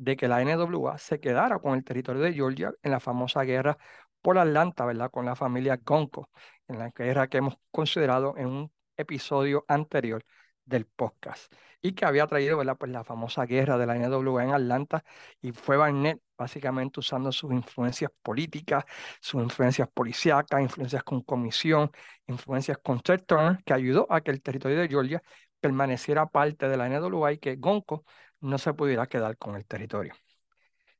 de 0.00 0.16
que 0.16 0.28
la 0.28 0.40
NWA 0.42 0.98
se 0.98 1.20
quedara 1.20 1.58
con 1.58 1.74
el 1.74 1.84
territorio 1.84 2.22
de 2.22 2.32
Georgia 2.32 2.72
en 2.82 2.90
la 2.90 3.00
famosa 3.00 3.42
guerra 3.44 3.76
por 4.22 4.38
Atlanta, 4.38 4.86
¿verdad? 4.86 5.10
Con 5.10 5.26
la 5.26 5.36
familia 5.36 5.78
Gonco, 5.84 6.30
en 6.68 6.78
la 6.78 6.90
guerra 6.90 7.28
que 7.28 7.38
hemos 7.38 7.56
considerado 7.70 8.34
en 8.38 8.46
un 8.46 8.72
episodio 8.96 9.64
anterior 9.68 10.24
del 10.64 10.86
podcast 10.86 11.52
y 11.82 11.92
que 11.92 12.04
había 12.06 12.26
traído 12.26 12.56
¿verdad? 12.58 12.76
Pues 12.78 12.90
la 12.92 13.04
famosa 13.04 13.44
guerra 13.44 13.76
de 13.76 13.86
la 13.86 13.96
NWA 13.96 14.44
en 14.44 14.52
Atlanta 14.52 15.04
y 15.42 15.52
fue 15.52 15.76
Barnett 15.76 16.20
básicamente 16.38 17.00
usando 17.00 17.30
sus 17.32 17.52
influencias 17.52 18.10
políticas, 18.22 18.84
sus 19.20 19.42
influencias 19.42 19.88
policíacas, 19.92 20.62
influencias 20.62 21.02
con 21.04 21.22
comisión, 21.22 21.90
influencias 22.26 22.78
con 22.82 23.00
Ted 23.00 23.22
Turner, 23.26 23.62
que 23.64 23.74
ayudó 23.74 24.06
a 24.10 24.22
que 24.22 24.30
el 24.30 24.40
territorio 24.40 24.78
de 24.78 24.88
Georgia 24.88 25.22
permaneciera 25.60 26.26
parte 26.26 26.68
de 26.68 26.76
la 26.78 26.86
NWA 26.88 27.32
y 27.32 27.38
que 27.38 27.56
Gonco 27.56 28.04
no 28.40 28.58
se 28.58 28.74
pudiera 28.74 29.06
quedar 29.06 29.36
con 29.38 29.56
el 29.56 29.66
territorio. 29.66 30.14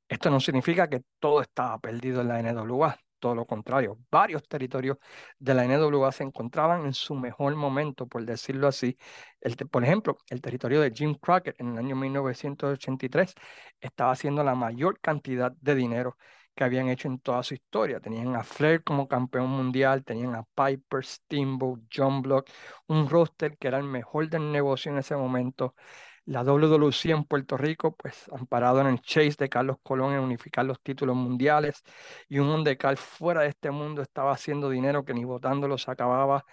Esto 0.09 0.30
no 0.30 0.40
significa 0.40 0.88
que 0.88 1.02
todo 1.20 1.40
estaba 1.40 1.78
perdido 1.78 2.20
en 2.20 2.28
la 2.28 2.40
NWA, 2.40 2.99
todo 3.20 3.35
lo 3.37 3.47
contrario. 3.47 3.99
Varios 4.11 4.42
territorios 4.49 4.99
de 5.38 5.54
la 5.54 5.64
NWA 5.64 6.11
se 6.11 6.25
encontraban 6.25 6.85
en 6.87 6.94
su 6.94 7.14
mejor 7.14 7.54
momento, 7.54 8.06
por 8.09 8.25
decirlo 8.25 8.66
así. 8.66 8.99
Por 9.70 9.85
ejemplo, 9.85 10.18
el 10.28 10.40
territorio 10.40 10.80
de 10.80 10.90
Jim 10.90 11.14
Crockett 11.14 11.61
en 11.61 11.73
el 11.73 11.78
año 11.78 11.97
1983 11.97 13.35
estaba 13.80 14.12
haciendo 14.12 14.42
la 14.42 14.54
mayor 14.54 14.99
cantidad 15.00 15.52
de 15.61 15.75
dinero 15.76 16.16
que 16.54 16.64
habían 16.64 16.88
hecho 16.88 17.09
en 17.09 17.20
toda 17.20 17.42
su 17.42 17.54
historia. 17.54 18.00
Tenían 18.00 18.35
a 18.37 18.42
Flair 18.42 18.82
como 18.82 19.06
campeón 19.09 19.49
mundial, 19.50 20.04
tenían 20.04 20.35
a 20.35 20.44
Piper, 20.54 21.04
Steamboat, 21.04 21.82
John 21.94 22.23
Block, 22.23 22.49
un 22.88 23.09
roster 23.09 23.56
que 23.59 23.68
era 23.68 23.78
el 23.78 23.85
mejor 23.85 24.28
del 24.28 24.50
negocio 24.50 24.90
en 24.92 24.99
ese 24.99 25.16
momento. 25.16 25.75
La 26.27 26.45
WWC 26.45 27.07
en 27.11 27.25
Puerto 27.25 27.57
Rico, 27.57 27.97
pues 27.97 28.29
amparado 28.33 28.81
en 28.81 28.87
el 28.87 29.00
chase 29.00 29.35
de 29.39 29.49
Carlos 29.49 29.79
Colón 29.83 30.12
en 30.12 30.21
unificar 30.21 30.65
los 30.65 30.81
títulos 30.81 31.17
mundiales 31.17 31.83
y 32.29 32.39
un 32.39 32.49
Mondecal 32.49 32.97
fuera 32.97 33.43
de 33.43 33.49
este 33.49 33.71
mundo 33.71 34.03
estaba 34.03 34.33
haciendo 34.33 34.71
dinero 34.71 35.05
que 35.05 35.15
ni 35.15 35.25
votándolo 35.25 35.77
se 35.79 35.91
acababa. 35.91 36.45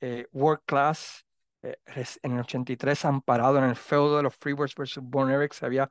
Eh, 0.00 0.26
World 0.32 0.62
Class 0.66 1.24
eh, 1.62 1.76
en 2.22 2.32
el 2.32 2.40
83 2.40 3.04
amparado 3.06 3.58
en 3.58 3.64
el 3.64 3.76
feudo 3.76 4.18
de 4.18 4.22
los 4.22 4.36
Freebirds 4.36 4.74
versus 4.76 5.02
Born 5.02 5.30
Eric 5.30 5.52
se 5.54 5.66
había 5.66 5.90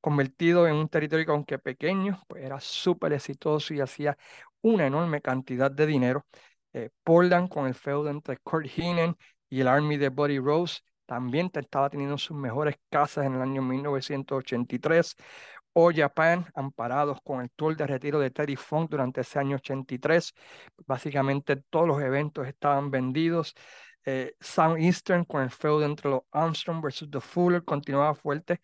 convertido 0.00 0.66
en 0.68 0.74
un 0.74 0.88
territorio 0.88 1.24
que 1.24 1.32
aunque 1.32 1.58
pequeño, 1.58 2.20
pues 2.28 2.44
era 2.44 2.60
súper 2.60 3.14
exitoso 3.14 3.72
y 3.74 3.80
hacía 3.80 4.16
una 4.60 4.86
enorme 4.86 5.22
cantidad 5.22 5.70
de 5.70 5.86
dinero. 5.86 6.26
Eh, 6.74 6.90
Portland 7.02 7.48
con 7.48 7.66
el 7.66 7.74
feudo 7.74 8.10
entre 8.10 8.36
Kurt 8.38 8.66
Heenan 8.66 9.16
y 9.48 9.60
el 9.60 9.68
Army 9.68 9.96
de 9.96 10.10
Buddy 10.10 10.38
Rose 10.38 10.80
también 11.06 11.50
estaba 11.54 11.90
teniendo 11.90 12.18
sus 12.18 12.36
mejores 12.36 12.76
casas 12.90 13.26
en 13.26 13.34
el 13.34 13.42
año 13.42 13.62
1983. 13.62 15.16
O 15.76 15.90
Japan, 15.92 16.46
amparados 16.54 17.18
con 17.24 17.40
el 17.40 17.50
tour 17.50 17.76
de 17.76 17.86
retiro 17.86 18.20
de 18.20 18.30
Teddy 18.30 18.54
Funk 18.54 18.90
durante 18.90 19.22
ese 19.22 19.40
año 19.40 19.56
83. 19.56 20.32
Básicamente 20.86 21.56
todos 21.56 21.88
los 21.88 22.00
eventos 22.00 22.46
estaban 22.46 22.90
vendidos. 22.90 23.54
Eh, 24.06 24.36
Southeastern 24.40 25.24
con 25.24 25.42
el 25.42 25.50
feudo 25.50 25.84
entre 25.84 26.10
los 26.10 26.22
Armstrong 26.30 26.82
versus 26.82 27.10
The 27.10 27.20
Fuller 27.20 27.64
continuaba 27.64 28.14
fuerte 28.14 28.60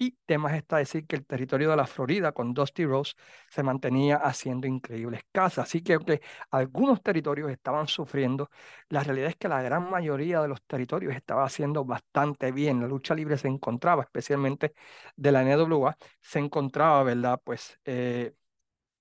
y 0.00 0.16
temas 0.24 0.54
está 0.54 0.78
decir 0.78 1.06
que 1.06 1.14
el 1.16 1.26
territorio 1.26 1.70
de 1.70 1.76
la 1.76 1.86
Florida 1.86 2.32
con 2.32 2.54
Dusty 2.54 2.86
Rose 2.86 3.12
se 3.50 3.62
mantenía 3.62 4.16
haciendo 4.16 4.66
increíbles 4.66 5.22
casas. 5.30 5.68
Así 5.68 5.82
que 5.82 5.92
aunque 5.94 6.22
algunos 6.50 7.02
territorios 7.02 7.50
estaban 7.50 7.86
sufriendo, 7.86 8.50
la 8.88 9.04
realidad 9.04 9.28
es 9.28 9.36
que 9.36 9.48
la 9.48 9.62
gran 9.62 9.90
mayoría 9.90 10.40
de 10.40 10.48
los 10.48 10.62
territorios 10.62 11.14
estaba 11.14 11.44
haciendo 11.44 11.84
bastante 11.84 12.50
bien. 12.50 12.80
La 12.80 12.88
lucha 12.88 13.14
libre 13.14 13.36
se 13.36 13.48
encontraba, 13.48 14.02
especialmente 14.02 14.72
de 15.16 15.32
la 15.32 15.42
NWA, 15.42 15.96
se 16.22 16.38
encontraba, 16.38 17.02
¿verdad? 17.02 17.38
Pues 17.44 17.78
eh, 17.84 18.34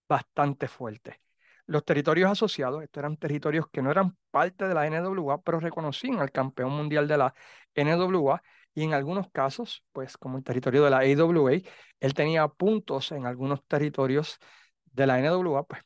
bastante 0.08 0.68
fuerte. 0.68 1.22
Los 1.68 1.86
territorios 1.86 2.32
asociados, 2.32 2.84
estos 2.84 3.02
eran 3.02 3.18
territorios 3.18 3.68
que 3.72 3.82
no 3.82 3.92
eran 3.92 4.18
parte 4.32 4.68
de 4.68 4.74
la 4.74 4.88
NWA, 4.88 5.42
pero 5.44 5.60
reconocían 5.60 6.20
al 6.20 6.32
campeón 6.32 6.72
mundial 6.72 7.08
de 7.08 7.18
la 7.18 7.34
NWA 7.76 8.42
y 8.80 8.84
en 8.86 8.94
algunos 8.94 9.30
casos, 9.32 9.84
pues 9.92 10.18
como 10.18 10.38
el 10.38 10.44
territorio 10.46 10.86
de 10.86 10.90
la 10.90 11.00
AWA, 11.00 11.52
él 12.00 12.14
tenía 12.14 12.48
puntos 12.48 13.12
en 13.12 13.26
algunos 13.26 13.66
territorios 13.68 14.40
de 14.86 15.06
la 15.06 15.20
NWA, 15.20 15.64
pues 15.64 15.82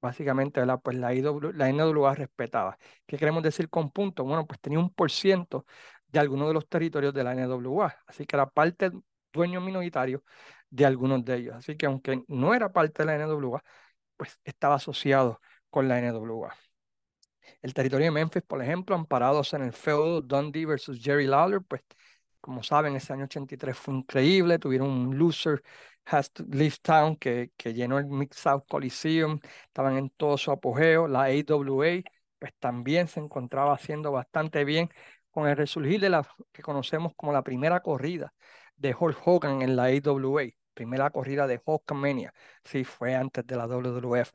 básicamente 0.00 0.64
la, 0.66 0.78
pues 0.78 0.96
la, 0.96 1.12
la 1.12 1.68
NWA 1.68 2.14
respetaba. 2.16 2.76
¿Qué 3.06 3.18
queremos 3.18 3.44
decir 3.44 3.70
con 3.70 3.92
puntos? 3.92 4.26
Bueno, 4.26 4.46
pues 4.48 4.60
tenía 4.60 4.80
un 4.80 4.92
por 4.92 5.12
ciento 5.12 5.64
de 6.08 6.18
algunos 6.18 6.48
de 6.48 6.54
los 6.54 6.68
territorios 6.68 7.14
de 7.14 7.22
la 7.22 7.34
NWA, 7.34 7.96
así 8.06 8.26
que 8.26 8.34
era 8.34 8.50
parte 8.50 8.90
dueño 9.32 9.60
minoritario 9.60 10.24
de 10.70 10.86
algunos 10.86 11.24
de 11.24 11.36
ellos. 11.36 11.54
Así 11.54 11.76
que 11.76 11.86
aunque 11.86 12.24
no 12.26 12.52
era 12.52 12.72
parte 12.72 13.04
de 13.04 13.06
la 13.06 13.14
NWA, 13.14 13.62
pues 14.16 14.40
estaba 14.44 14.74
asociado 14.76 15.40
con 15.70 15.86
la 15.88 16.00
NWA. 16.00 16.52
El 17.62 17.74
territorio 17.74 18.06
de 18.06 18.10
Memphis, 18.10 18.42
por 18.42 18.62
ejemplo, 18.62 18.96
amparados 18.96 19.52
en 19.54 19.62
el 19.62 19.72
feudo 19.72 20.20
Dundee 20.20 20.66
versus 20.66 21.00
Jerry 21.00 21.26
Lawler, 21.26 21.60
pues 21.62 21.82
como 22.44 22.62
saben, 22.62 22.94
ese 22.94 23.14
año 23.14 23.24
83 23.24 23.74
fue 23.76 23.94
increíble. 23.94 24.58
Tuvieron 24.58 24.90
un 24.90 25.18
loser, 25.18 25.62
Has 26.04 26.30
to 26.30 26.44
Leave 26.50 26.76
Town, 26.82 27.16
que, 27.16 27.52
que 27.56 27.72
llenó 27.72 27.98
el 27.98 28.04
Mix 28.06 28.36
South 28.36 28.64
Coliseum. 28.68 29.40
Estaban 29.66 29.96
en 29.96 30.10
todo 30.10 30.36
su 30.36 30.50
apogeo. 30.50 31.08
La 31.08 31.24
AWA, 31.24 32.02
pues 32.38 32.52
también 32.58 33.08
se 33.08 33.20
encontraba 33.20 33.72
haciendo 33.74 34.12
bastante 34.12 34.64
bien 34.66 34.90
con 35.30 35.48
el 35.48 35.56
resurgir 35.56 36.00
de 36.00 36.10
la 36.10 36.28
que 36.52 36.62
conocemos 36.62 37.14
como 37.16 37.32
la 37.32 37.42
primera 37.42 37.80
corrida 37.80 38.34
de 38.76 38.94
Hulk 38.98 39.26
Hogan 39.26 39.62
en 39.62 39.74
la 39.76 39.84
AWA. 39.86 40.42
Primera 40.74 41.10
corrida 41.10 41.46
de 41.46 41.60
Hulkamania. 41.64 42.34
Sí, 42.64 42.84
fue 42.84 43.14
antes 43.14 43.46
de 43.46 43.56
la 43.56 43.66
WWF. 43.66 44.30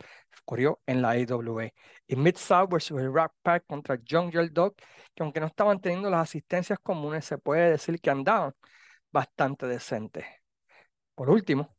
Corrió 0.45 0.81
en 0.85 1.01
la 1.01 1.11
AWA. 1.11 1.71
Y 2.07 2.15
Mid-South 2.15 2.69
versus 2.69 2.99
el 2.99 3.13
Rock 3.13 3.33
Pack 3.41 3.65
contra 3.67 3.99
Jungle 4.09 4.49
Dog, 4.49 4.75
que 5.13 5.23
aunque 5.23 5.39
no 5.39 5.47
estaban 5.47 5.79
teniendo 5.79 6.09
las 6.09 6.21
asistencias 6.21 6.79
comunes, 6.79 7.25
se 7.25 7.37
puede 7.37 7.71
decir 7.71 7.99
que 8.01 8.09
andaban 8.09 8.53
bastante 9.11 9.67
decentes. 9.67 10.25
Por 11.15 11.29
último, 11.29 11.75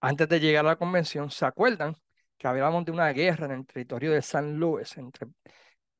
antes 0.00 0.28
de 0.28 0.40
llegar 0.40 0.64
a 0.66 0.70
la 0.70 0.76
convención, 0.76 1.30
¿se 1.30 1.46
acuerdan 1.46 1.96
que 2.38 2.46
hablábamos 2.48 2.84
de 2.84 2.92
una 2.92 3.08
guerra 3.12 3.46
en 3.46 3.52
el 3.52 3.66
territorio 3.66 4.12
de 4.12 4.22
San 4.22 4.58
Luis 4.58 4.96
entre 4.96 5.28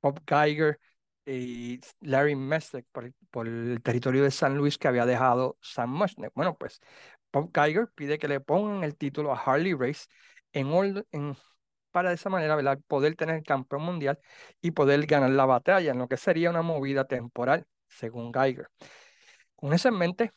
Bob 0.02 0.20
Geiger 0.26 0.78
y 1.26 1.80
Larry 2.00 2.36
Messick 2.36 2.86
por, 2.92 3.12
por, 3.30 3.48
el 3.48 3.82
territorio 3.82 4.24
de 4.24 4.30
San 4.30 4.56
Luis 4.56 4.78
que 4.78 4.88
había 4.88 5.06
dejado 5.06 5.58
Sam 5.62 5.90
Mushnick? 5.90 6.32
Bueno, 6.34 6.56
pues 6.56 6.80
Bob 7.34 7.50
Geiger 7.52 7.88
pide 7.96 8.18
que 8.18 8.28
le 8.28 8.38
pongan 8.38 8.84
el 8.84 8.96
título 8.96 9.32
a 9.32 9.36
Harley 9.36 9.74
Race 9.74 10.06
en, 10.52 11.36
para 11.90 12.10
de 12.10 12.14
esa 12.14 12.30
manera 12.30 12.56
poder 12.86 13.16
tener 13.16 13.34
el 13.34 13.42
campeón 13.42 13.82
mundial 13.82 14.20
y 14.60 14.70
poder 14.70 15.04
ganar 15.04 15.30
la 15.30 15.44
batalla, 15.44 15.90
en 15.90 15.98
lo 15.98 16.06
que 16.06 16.16
sería 16.16 16.50
una 16.50 16.62
movida 16.62 17.06
temporal, 17.06 17.66
según 17.88 18.32
Geiger. 18.32 18.68
Con 19.56 19.72
eso 19.72 19.88
en 19.88 19.98
mente, 19.98 20.32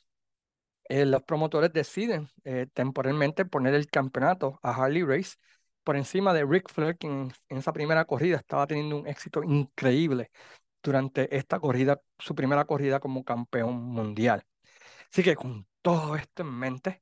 eh, 0.89 1.05
los 1.05 1.21
promotores 1.21 1.71
deciden 1.71 2.29
eh, 2.43 2.65
temporalmente 2.73 3.45
poner 3.45 3.75
el 3.75 3.87
campeonato 3.87 4.59
a 4.63 4.71
Harley 4.71 5.03
Race 5.03 5.35
por 5.83 5.97
encima 5.97 6.33
de 6.33 6.45
Rick 6.45 6.71
Flair, 6.71 6.97
que 6.97 7.05
en, 7.05 7.31
en 7.49 7.57
esa 7.57 7.73
primera 7.73 8.05
corrida 8.05 8.37
estaba 8.37 8.65
teniendo 8.65 8.97
un 8.97 9.07
éxito 9.07 9.43
increíble 9.43 10.31
durante 10.81 11.35
esta 11.37 11.59
corrida, 11.59 12.01
su 12.17 12.33
primera 12.33 12.65
corrida 12.65 12.99
como 12.99 13.23
campeón 13.23 13.83
mundial. 13.83 14.43
Así 15.11 15.21
que 15.23 15.35
con 15.35 15.66
todo 15.81 16.15
esto 16.15 16.43
en 16.43 16.53
mente, 16.53 17.01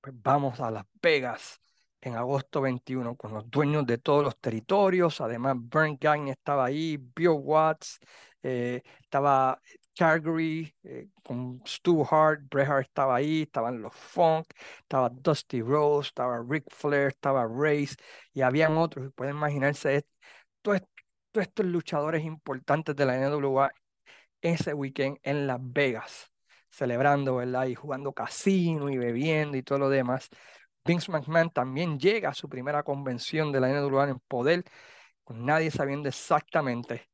pues 0.00 0.14
vamos 0.22 0.60
a 0.60 0.70
Las 0.70 0.86
Vegas 1.02 1.60
en 2.00 2.16
agosto 2.16 2.60
21 2.60 3.16
con 3.16 3.34
los 3.34 3.50
dueños 3.50 3.86
de 3.86 3.98
todos 3.98 4.24
los 4.24 4.38
territorios. 4.38 5.20
Además, 5.20 5.56
Burn 5.58 5.98
Gang 6.00 6.28
estaba 6.28 6.66
ahí, 6.66 6.96
Bill 7.14 7.30
Watts, 7.30 8.00
eh, 8.42 8.82
estaba 9.02 9.60
Calgary 9.94 10.74
eh, 10.82 11.08
con 11.22 11.60
Stu 11.66 12.06
Hart, 12.10 12.42
Bret 12.50 12.68
Hart 12.68 12.86
estaba 12.86 13.16
ahí, 13.16 13.42
estaban 13.42 13.82
los 13.82 13.94
Funk, 13.94 14.46
estaba 14.80 15.10
Dusty 15.10 15.60
Rose, 15.62 16.08
estaba 16.08 16.42
Ric 16.48 16.64
Flair, 16.70 17.08
estaba 17.08 17.46
Race 17.46 17.96
y 18.32 18.42
habían 18.42 18.76
otros. 18.78 19.12
Pueden 19.14 19.36
imaginarse 19.36 20.06
todos 20.62 20.80
estos 21.34 21.66
luchadores 21.66 22.24
importantes 22.24 22.96
de 22.96 23.06
la 23.06 23.16
NWA 23.16 23.72
ese 24.42 24.74
weekend 24.74 25.18
en 25.22 25.46
Las 25.46 25.60
Vegas 25.62 26.29
celebrando, 26.70 27.36
¿verdad? 27.36 27.66
Y 27.66 27.74
jugando 27.74 28.12
casino 28.12 28.90
y 28.90 28.98
bebiendo 28.98 29.56
y 29.56 29.62
todo 29.62 29.78
lo 29.78 29.88
demás. 29.88 30.28
Vince 30.84 31.10
McMahon 31.12 31.50
también 31.50 31.98
llega 31.98 32.30
a 32.30 32.34
su 32.34 32.48
primera 32.48 32.82
convención 32.82 33.52
de 33.52 33.60
la 33.60 33.70
NWA 33.70 34.08
en 34.10 34.20
poder, 34.20 34.64
con 35.24 35.44
nadie 35.44 35.70
sabiendo 35.70 36.08
exactamente 36.08 37.10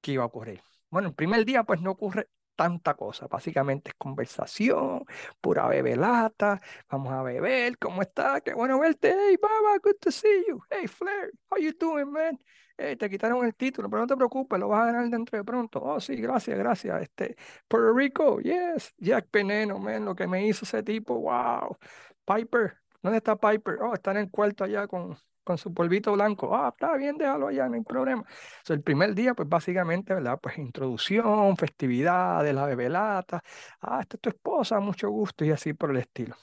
qué 0.00 0.12
iba 0.12 0.24
a 0.24 0.26
ocurrir. 0.26 0.62
Bueno, 0.90 1.08
el 1.08 1.14
primer 1.14 1.44
día 1.44 1.64
pues 1.64 1.80
no 1.80 1.92
ocurre 1.92 2.28
tanta 2.58 2.94
cosa, 2.94 3.28
básicamente 3.28 3.90
es 3.90 3.94
conversación, 3.96 5.04
pura 5.40 5.68
bebelata, 5.68 6.60
vamos 6.90 7.12
a 7.12 7.22
beber, 7.22 7.78
¿cómo 7.78 8.02
está? 8.02 8.40
Qué 8.40 8.52
bueno 8.52 8.80
verte, 8.80 9.14
hey 9.16 9.36
Baba, 9.40 9.78
good 9.80 9.96
to 10.00 10.10
see 10.10 10.44
you, 10.48 10.60
hey 10.68 10.88
Flair, 10.88 11.30
how 11.50 11.58
you 11.58 11.72
doing 11.78 12.10
man? 12.10 12.36
te 12.76 13.10
quitaron 13.10 13.44
el 13.44 13.54
título, 13.54 13.88
pero 13.90 14.02
no 14.02 14.06
te 14.06 14.16
preocupes, 14.16 14.58
lo 14.58 14.68
vas 14.68 14.82
a 14.82 14.86
ganar 14.86 15.08
dentro 15.10 15.36
de 15.36 15.44
pronto. 15.44 15.82
Oh, 15.82 16.00
sí, 16.00 16.14
gracias, 16.16 16.56
gracias. 16.56 17.02
Este, 17.02 17.36
Puerto 17.66 17.92
Rico, 17.92 18.40
yes. 18.40 18.94
Jack 18.98 19.28
Peneno, 19.30 19.78
man, 19.80 20.04
lo 20.04 20.14
que 20.14 20.28
me 20.28 20.46
hizo 20.46 20.64
ese 20.64 20.82
tipo, 20.84 21.18
wow. 21.20 21.76
Piper, 22.24 22.78
¿dónde 23.02 23.18
está 23.18 23.36
Piper? 23.36 23.78
Oh, 23.82 23.94
está 23.94 24.12
en 24.12 24.18
el 24.18 24.30
cuarto 24.30 24.62
allá 24.64 24.86
con, 24.86 25.16
con 25.48 25.56
su 25.56 25.72
polvito 25.72 26.12
blanco. 26.12 26.54
Ah, 26.54 26.68
está 26.68 26.94
bien, 26.98 27.16
déjalo 27.16 27.48
allá, 27.48 27.68
no 27.68 27.74
hay 27.76 27.82
problema. 27.82 28.22
So, 28.62 28.74
el 28.74 28.82
primer 28.82 29.14
día, 29.14 29.32
pues 29.32 29.48
básicamente, 29.48 30.12
¿verdad? 30.12 30.38
Pues 30.42 30.58
introducción, 30.58 31.56
festividades, 31.56 32.54
la 32.54 32.66
bebelata. 32.66 33.42
Ah, 33.80 34.00
esta 34.02 34.16
es 34.18 34.20
tu 34.20 34.28
esposa, 34.28 34.78
mucho 34.78 35.08
gusto 35.08 35.46
y 35.46 35.50
así 35.50 35.72
por 35.72 35.90
el 35.90 35.96
estilo. 35.98 36.36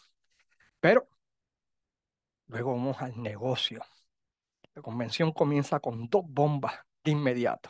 Pero 0.79 1.07
luego 2.47 2.71
vamos 2.71 2.99
al 2.99 3.21
negocio. 3.21 3.83
La 4.73 4.81
convención 4.81 5.31
comienza 5.31 5.79
con 5.79 6.07
dos 6.09 6.23
bombas 6.27 6.73
de 7.03 7.11
inmediato. 7.11 7.69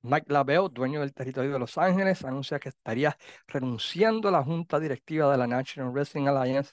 Mike 0.00 0.32
Lavelle, 0.32 0.70
dueño 0.70 1.00
del 1.00 1.12
territorio 1.12 1.52
de 1.52 1.58
Los 1.58 1.76
Ángeles, 1.76 2.24
anuncia 2.24 2.58
que 2.58 2.70
estaría 2.70 3.18
renunciando 3.48 4.28
a 4.28 4.32
la 4.32 4.42
junta 4.42 4.80
directiva 4.80 5.30
de 5.30 5.36
la 5.36 5.46
National 5.46 5.92
Wrestling 5.92 6.26
Alliance 6.26 6.72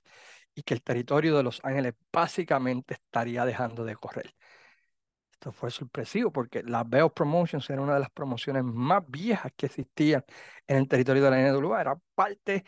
y 0.55 0.63
que 0.63 0.73
el 0.73 0.81
territorio 0.83 1.37
de 1.37 1.43
Los 1.43 1.59
Ángeles 1.63 1.93
básicamente 2.11 2.95
estaría 2.95 3.45
dejando 3.45 3.85
de 3.85 3.95
correr. 3.95 4.33
Esto 5.31 5.51
fue 5.51 5.69
sorpresivo 5.69 6.31
porque 6.31 6.63
la 6.63 6.83
Bell 6.83 7.11
Promotions 7.11 7.69
era 7.69 7.81
una 7.81 7.95
de 7.95 7.99
las 7.99 8.09
promociones 8.09 8.63
más 8.63 9.03
viejas 9.07 9.51
que 9.55 9.67
existían 9.67 10.23
en 10.67 10.77
el 10.77 10.87
territorio 10.87 11.23
de 11.23 11.29
la 11.29 11.39
NWA. 11.41 11.81
Era 11.81 11.95
parte 12.15 12.63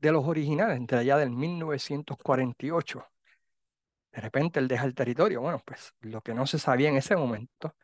de 0.00 0.12
los 0.12 0.26
originales, 0.26 0.86
de 0.86 0.96
allá 0.98 1.16
del 1.18 1.30
1948. 1.30 3.04
De 4.12 4.20
repente 4.20 4.58
él 4.60 4.68
deja 4.68 4.84
el 4.84 4.94
territorio. 4.94 5.40
Bueno, 5.40 5.62
pues 5.64 5.94
lo 6.00 6.20
que 6.22 6.34
no 6.34 6.46
se 6.46 6.58
sabía 6.58 6.88
en 6.88 6.96
ese 6.96 7.16
momento 7.16 7.76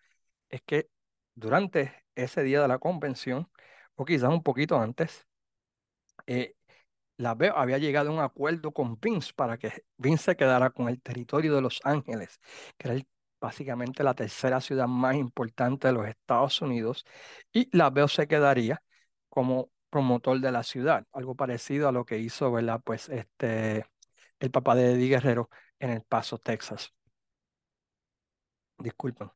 es 0.50 0.62
que 0.62 0.91
durante 1.35 2.05
ese 2.17 2.43
día 2.43 2.62
de 2.62 2.69
la 2.69 2.79
convención, 2.79 3.50
o 3.97 4.05
quizás 4.05 4.31
un 4.31 4.43
poquito 4.43 4.79
antes, 4.81 5.26
eh, 6.26 6.55
la 7.19 7.35
veo, 7.35 7.57
había 7.57 7.79
llegado 7.79 8.11
a 8.11 8.13
un 8.13 8.21
acuerdo 8.21 8.73
con 8.73 8.99
Vince 9.01 9.33
para 9.35 9.59
que 9.59 9.73
Vince 9.97 10.25
se 10.25 10.37
quedara 10.37 10.71
con 10.71 10.89
el 10.89 11.01
territorio 11.01 11.55
de 11.55 11.63
Los 11.63 11.81
Ángeles, 11.85 12.41
que 12.77 12.89
era 12.89 13.01
básicamente 13.41 14.03
la 14.03 14.15
tercera 14.15 14.61
ciudad 14.61 14.87
más 14.89 15.17
importante 15.17 15.89
de 15.89 15.95
los 15.95 16.07
Estados 16.09 16.61
Unidos, 16.63 17.05
y 17.53 17.69
la 17.77 17.91
veo 17.91 18.09
se 18.09 18.27
quedaría 18.27 18.83
como 19.29 19.71
promotor 19.91 20.41
de 20.41 20.53
la 20.53 20.63
ciudad, 20.63 21.07
algo 21.13 21.35
parecido 21.35 21.89
a 21.89 21.93
lo 21.93 22.05
que 22.05 22.19
hizo, 22.19 22.53
¿verdad? 22.53 22.81
Pues 22.85 23.09
este, 23.09 23.87
el 24.41 24.51
papá 24.51 24.75
de 24.75 24.93
Eddie 24.93 25.09
Guerrero 25.09 25.51
en 25.79 25.91
El 25.91 26.03
Paso, 26.03 26.39
Texas. 26.39 26.93
Disculpen, 28.79 29.31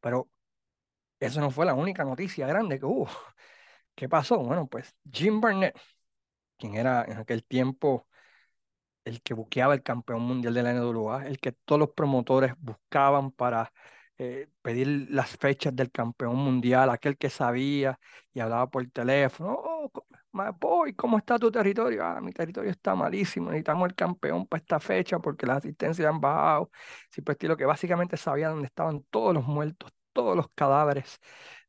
pero 0.00 0.28
eso 1.20 1.40
no 1.40 1.50
fue 1.50 1.66
la 1.66 1.74
única 1.74 2.04
noticia 2.04 2.46
grande 2.46 2.78
que 2.78 2.86
hubo. 2.86 3.08
¿Qué 3.94 4.08
pasó? 4.08 4.38
Bueno, 4.38 4.66
pues 4.68 4.94
Jim 5.12 5.40
Barnett, 5.40 5.76
quien 6.60 6.76
era 6.76 7.04
en 7.06 7.18
aquel 7.18 7.44
tiempo 7.44 8.06
el 9.04 9.22
que 9.22 9.34
buqueaba 9.34 9.74
el 9.74 9.82
campeón 9.82 10.22
mundial 10.22 10.54
de 10.54 10.62
la 10.62 10.70
NWA, 10.72 11.26
el 11.26 11.38
que 11.40 11.52
todos 11.52 11.78
los 11.80 11.90
promotores 11.90 12.52
buscaban 12.58 13.32
para 13.32 13.72
eh, 14.18 14.48
pedir 14.62 15.08
las 15.10 15.30
fechas 15.36 15.74
del 15.74 15.90
campeón 15.90 16.36
mundial, 16.36 16.90
aquel 16.90 17.16
que 17.16 17.30
sabía 17.30 17.98
y 18.32 18.40
hablaba 18.40 18.70
por 18.70 18.86
teléfono, 18.90 19.54
oh, 19.58 19.90
¿cómo 20.96 21.18
está 21.18 21.38
tu 21.38 21.50
territorio? 21.50 22.04
Ah, 22.04 22.20
mi 22.20 22.32
territorio 22.32 22.70
está 22.70 22.94
malísimo, 22.94 23.46
necesitamos 23.50 23.88
el 23.88 23.94
campeón 23.94 24.46
para 24.46 24.60
esta 24.60 24.78
fecha 24.80 25.18
porque 25.18 25.46
las 25.46 25.58
asistencias 25.58 26.08
han 26.08 26.20
bajado. 26.20 26.70
Sí, 27.10 27.22
estilo 27.26 27.56
que 27.56 27.64
básicamente 27.64 28.16
sabía 28.16 28.48
dónde 28.50 28.66
estaban 28.66 29.02
todos 29.10 29.34
los 29.34 29.46
muertos, 29.46 29.90
todos 30.12 30.36
los 30.36 30.48
cadáveres 30.54 31.18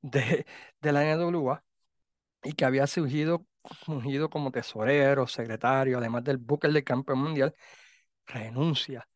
de, 0.01 0.45
de 0.81 0.91
la 0.91 1.03
NWA 1.09 1.63
y 2.43 2.53
que 2.53 2.65
había 2.65 2.87
surgido, 2.87 3.45
fungido 3.85 4.29
como 4.29 4.51
tesorero, 4.51 5.27
secretario, 5.27 5.97
además 5.97 6.23
del 6.23 6.37
booker 6.37 6.71
del 6.71 6.83
campeón 6.83 7.19
mundial, 7.19 7.55
renuncia 8.25 9.07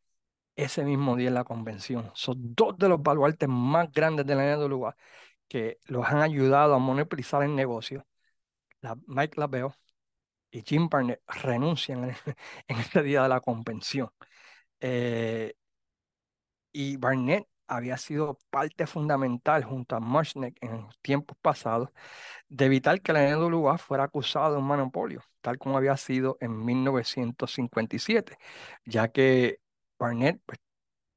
ese 0.55 0.83
mismo 0.85 1.15
día 1.15 1.29
en 1.29 1.35
la 1.35 1.43
convención. 1.45 2.11
Son 2.15 2.35
dos 2.55 2.77
de 2.77 2.89
los 2.89 3.01
baluartes 3.03 3.49
más 3.49 3.91
grandes 3.91 4.25
de 4.25 4.35
la 4.35 4.53
NWA 4.57 4.95
que 5.47 5.79
los 5.85 6.05
han 6.07 6.21
ayudado 6.21 6.75
a 6.75 6.79
monopolizar 6.79 7.43
el 7.43 7.55
negocio. 7.55 8.05
La, 8.81 8.95
Mike 9.07 9.39
Laveo 9.39 9.75
y 10.51 10.61
Jim 10.63 10.89
Barnett 10.89 11.21
renuncian 11.27 12.05
en, 12.05 12.15
en 12.67 12.77
este 12.79 13.03
día 13.03 13.23
de 13.23 13.29
la 13.29 13.41
convención. 13.41 14.09
Eh, 14.79 15.55
y 16.71 16.97
Barnett 16.97 17.47
había 17.67 17.97
sido 17.97 18.39
parte 18.49 18.87
fundamental 18.87 19.63
junto 19.63 19.95
a 19.95 19.99
Mushnick 19.99 20.57
en 20.61 20.87
tiempos 21.01 21.37
pasados 21.41 21.89
de 22.49 22.65
evitar 22.65 23.01
que 23.01 23.13
la 23.13 23.29
NWA 23.29 23.77
fuera 23.77 24.05
acusada 24.05 24.51
de 24.51 24.57
un 24.57 24.65
monopolio, 24.65 25.23
tal 25.41 25.57
como 25.57 25.77
había 25.77 25.97
sido 25.97 26.37
en 26.41 26.63
1957, 26.65 28.37
ya 28.85 29.09
que 29.09 29.59
Barnett 29.99 30.41
pues, 30.45 30.59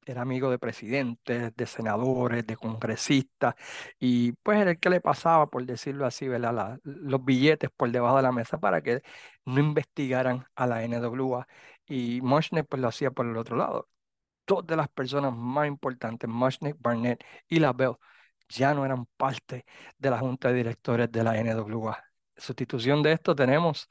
era 0.05 0.21
amigo 0.21 0.49
de 0.49 0.59
presidentes, 0.59 1.55
de 1.55 1.65
senadores, 1.67 2.45
de 2.47 2.57
congresistas, 2.57 3.55
y 3.99 4.31
pues 4.43 4.59
era 4.59 4.71
el 4.71 4.79
que 4.79 4.89
le 4.89 5.01
pasaba, 5.01 5.49
por 5.49 5.65
decirlo 5.65 6.05
así, 6.05 6.27
¿verdad? 6.27 6.79
los 6.83 7.23
billetes 7.23 7.69
por 7.75 7.91
debajo 7.91 8.17
de 8.17 8.23
la 8.23 8.31
mesa 8.31 8.59
para 8.59 8.81
que 8.81 9.01
no 9.45 9.59
investigaran 9.59 10.45
a 10.55 10.67
la 10.67 10.83
NWA, 10.83 11.47
y 11.87 12.21
Mushnick 12.21 12.67
pues 12.67 12.81
lo 12.81 12.87
hacía 12.87 13.11
por 13.11 13.25
el 13.27 13.37
otro 13.37 13.55
lado 13.57 13.87
dos 14.49 14.65
de 14.67 14.75
las 14.75 14.89
personas 14.89 15.33
más 15.35 15.67
importantes, 15.67 16.29
Mushnick, 16.29 16.75
Barnett 16.79 17.23
y 17.47 17.59
LaBelle, 17.59 17.97
ya 18.49 18.73
no 18.73 18.85
eran 18.85 19.05
parte 19.17 19.65
de 19.97 20.09
la 20.09 20.19
junta 20.19 20.49
de 20.49 20.55
directores 20.55 21.11
de 21.11 21.23
la 21.23 21.37
NWA. 21.37 22.03
En 22.35 22.41
sustitución 22.41 23.03
de 23.03 23.13
esto 23.13 23.35
tenemos 23.35 23.89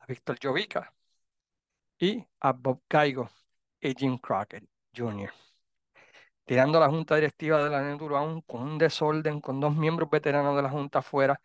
a 0.00 0.06
Víctor 0.06 0.38
Jovica 0.42 0.92
y 1.98 2.24
a 2.40 2.52
Bob 2.52 2.82
Caigo 2.88 3.30
y 3.80 3.94
Jim 3.94 4.18
Crockett 4.18 4.64
Jr. 4.96 5.32
Tirando 6.44 6.80
la 6.80 6.88
junta 6.88 7.14
directiva 7.16 7.62
de 7.62 7.70
la 7.70 7.82
NWA 7.94 8.42
con 8.46 8.62
un 8.62 8.78
desorden, 8.78 9.40
con 9.40 9.60
dos 9.60 9.74
miembros 9.76 10.10
veteranos 10.10 10.56
de 10.56 10.62
la 10.62 10.70
junta 10.70 10.98
afuera, 11.00 11.40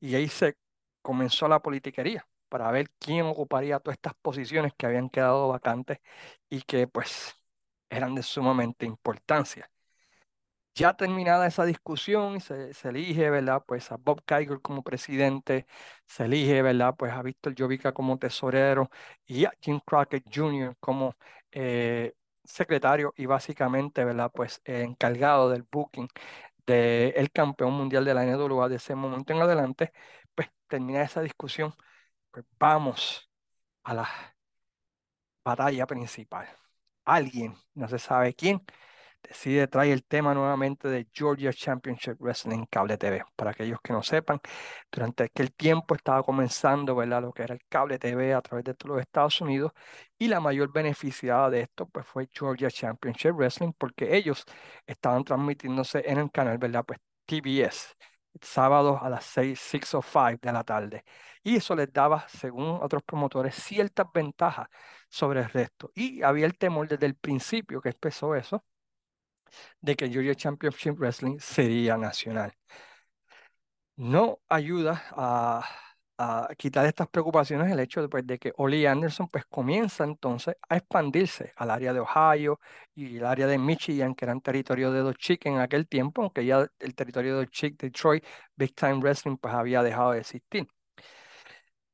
y 0.00 0.14
ahí 0.14 0.28
se 0.28 0.56
comenzó 1.02 1.48
la 1.48 1.60
politiquería 1.60 2.26
para 2.48 2.70
ver 2.70 2.90
quién 2.98 3.26
ocuparía 3.26 3.80
todas 3.80 3.96
estas 3.96 4.14
posiciones 4.22 4.72
que 4.76 4.86
habían 4.86 5.10
quedado 5.10 5.48
vacantes 5.48 5.98
y 6.48 6.62
que 6.62 6.88
pues 6.88 7.39
eran 7.90 8.14
de 8.14 8.22
sumamente 8.22 8.86
importancia. 8.86 9.70
Ya 10.74 10.94
terminada 10.96 11.46
esa 11.46 11.64
discusión, 11.66 12.40
se, 12.40 12.72
se 12.72 12.88
elige, 12.88 13.28
¿verdad? 13.28 13.62
Pues 13.66 13.92
a 13.92 13.96
Bob 13.96 14.22
Iger 14.30 14.60
como 14.62 14.82
presidente, 14.82 15.66
se 16.06 16.24
elige, 16.24 16.62
¿verdad? 16.62 16.94
Pues 16.96 17.12
a 17.12 17.22
Víctor 17.22 17.54
Jovica 17.58 17.92
como 17.92 18.18
tesorero 18.18 18.88
y 19.26 19.44
a 19.44 19.52
Jim 19.60 19.80
Crockett 19.84 20.24
Jr. 20.32 20.76
como 20.80 21.16
eh, 21.52 22.14
secretario 22.44 23.12
y 23.16 23.26
básicamente, 23.26 24.04
¿verdad? 24.04 24.30
Pues 24.34 24.62
eh, 24.64 24.82
encargado 24.82 25.50
del 25.50 25.64
booking 25.70 26.08
del 26.66 27.30
campeón 27.32 27.72
mundial 27.74 28.04
de 28.04 28.14
la 28.14 28.24
NWA 28.24 28.68
de 28.68 28.76
ese 28.76 28.94
momento 28.94 29.32
en 29.32 29.40
adelante, 29.42 29.92
pues 30.34 30.48
termina 30.68 31.02
esa 31.02 31.22
discusión, 31.22 31.74
pues 32.32 32.44
vamos 32.58 33.30
a 33.84 33.94
la 33.94 34.08
batalla 35.44 35.86
principal. 35.86 36.46
Alguien, 37.10 37.54
no 37.74 37.88
se 37.88 37.98
sabe 37.98 38.34
quién, 38.34 38.62
decide 39.22 39.66
traer 39.66 39.92
el 39.94 40.04
tema 40.04 40.32
nuevamente 40.32 40.88
de 40.88 41.08
Georgia 41.12 41.52
Championship 41.52 42.16
Wrestling 42.20 42.66
Cable 42.70 42.96
TV. 42.98 43.24
Para 43.36 43.50
aquellos 43.50 43.80
que 43.82 43.92
no 43.92 44.02
sepan, 44.02 44.40
durante 44.92 45.24
aquel 45.24 45.52
tiempo 45.52 45.96
estaba 45.96 46.22
comenzando, 46.22 46.94
¿verdad? 46.94 47.22
Lo 47.22 47.32
que 47.32 47.42
era 47.42 47.54
el 47.54 47.62
cable 47.68 47.98
TV 47.98 48.32
a 48.34 48.40
través 48.42 48.64
de 48.64 48.74
todos 48.74 48.96
los 48.96 49.00
Estados 49.02 49.40
Unidos 49.40 49.72
y 50.18 50.28
la 50.28 50.38
mayor 50.40 50.72
beneficiada 50.72 51.50
de 51.50 51.62
esto 51.62 51.88
pues 51.88 52.06
fue 52.06 52.28
Georgia 52.32 52.70
Championship 52.70 53.32
Wrestling 53.34 53.72
porque 53.76 54.16
ellos 54.16 54.44
estaban 54.86 55.24
transmitiéndose 55.24 56.04
en 56.06 56.18
el 56.18 56.30
canal, 56.30 56.58
¿verdad? 56.58 56.84
Pues 56.86 57.00
TBS. 57.26 57.96
Sábados 58.40 58.98
a 59.02 59.08
las 59.10 59.24
6, 59.24 59.58
6 59.60 59.94
o 59.94 60.02
5 60.02 60.38
de 60.42 60.52
la 60.52 60.64
tarde. 60.64 61.04
Y 61.42 61.56
eso 61.56 61.74
les 61.74 61.92
daba, 61.92 62.26
según 62.28 62.78
otros 62.82 63.02
promotores, 63.02 63.54
ciertas 63.54 64.06
ventajas 64.12 64.68
sobre 65.08 65.40
el 65.40 65.48
resto. 65.50 65.90
Y 65.94 66.22
había 66.22 66.46
el 66.46 66.56
temor 66.58 66.88
desde 66.88 67.06
el 67.06 67.14
principio 67.16 67.80
que 67.80 67.90
empezó 67.90 68.34
eso, 68.34 68.64
de 69.80 69.96
que 69.96 70.08
Georgia 70.08 70.34
Championship 70.34 70.98
Wrestling 70.98 71.38
sería 71.40 71.96
nacional. 71.96 72.52
No 73.96 74.40
ayuda 74.48 75.04
a, 75.12 75.62
a 76.22 76.48
quitar 76.56 76.84
estas 76.86 77.08
preocupaciones 77.08 77.70
el 77.72 77.80
hecho 77.80 78.02
de, 78.02 78.08
pues, 78.08 78.26
de 78.26 78.38
que 78.38 78.52
Oli 78.56 78.84
Anderson 78.86 79.28
pues, 79.28 79.44
comienza 79.46 80.04
entonces 80.04 80.54
a 80.68 80.76
expandirse 80.76 81.52
al 81.56 81.70
área 81.70 81.92
de 81.94 82.00
Ohio 82.00 82.60
y 82.94 83.16
el 83.18 83.24
área 83.26 83.46
de 83.46 83.58
Michigan, 83.58 84.14
que 84.14 84.26
eran 84.26 84.40
territorio 84.40 84.92
de 84.92 85.00
Dos 85.00 85.16
Chick 85.16 85.46
en 85.46 85.58
aquel 85.58 85.88
tiempo, 85.88 86.22
aunque 86.22 86.44
ya 86.44 86.66
el 86.78 86.94
territorio 86.94 87.32
de 87.36 87.44
Dos 87.44 87.50
Chick, 87.50 87.78
Detroit, 87.80 88.24
Big 88.56 88.74
Time 88.74 88.96
Wrestling, 89.00 89.36
pues 89.38 89.54
había 89.54 89.82
dejado 89.82 90.12
de 90.12 90.20
existir. 90.20 90.68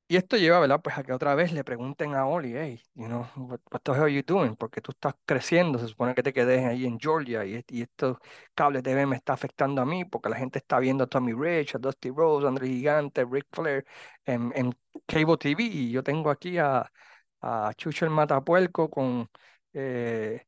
Y 0.09 0.17
esto 0.17 0.37
lleva, 0.37 0.61
¿verdad? 0.61 0.81
Pues 0.83 0.97
a 0.97 1.03
que 1.03 1.13
otra 1.13 1.35
vez 1.35 1.53
le 1.53 1.65
pregunten 1.65 2.15
a 2.15 2.27
Oli, 2.27 2.53
hey, 2.55 2.81
you 2.95 3.07
know, 3.07 3.27
what, 3.37 3.61
what 3.73 3.81
the 3.83 3.93
hell 3.93 4.03
are 4.03 4.15
you 4.15 4.23
doing? 4.23 4.55
Porque 4.55 4.81
tú 4.81 4.93
estás 4.93 5.15
creciendo, 5.25 5.81
se 5.81 5.89
supone 5.89 6.15
que 6.15 6.23
te 6.23 6.33
quedes 6.33 6.65
ahí 6.65 6.87
en 6.87 7.01
Georgia 7.01 7.45
y, 7.45 7.65
y 7.69 7.83
estos 7.83 8.19
cables 8.55 8.85
TV 8.85 9.05
me 9.05 9.17
está 9.17 9.33
afectando 9.33 9.83
a 9.83 9.85
mí 9.85 10.05
porque 10.05 10.29
la 10.29 10.37
gente 10.37 10.61
está 10.61 10.79
viendo 10.79 11.05
a 11.05 11.07
Tommy 11.09 11.33
Rich, 11.33 11.75
a 11.75 11.79
Dusty 11.79 12.11
Rose, 12.11 12.47
a 12.47 12.49
André 12.51 12.69
Gigante, 12.69 13.25
Ric 13.25 13.47
Flair 13.51 13.85
en, 14.25 14.77
Cable 15.07 15.37
TV 15.39 15.63
y 15.65 15.91
yo 15.91 16.03
tengo 16.03 16.31
aquí 16.31 16.59
a, 16.59 16.89
Chucho 17.77 18.05
el 18.05 18.11
Matapuerco 18.11 18.91
con, 18.91 19.29
eh, 19.73 20.47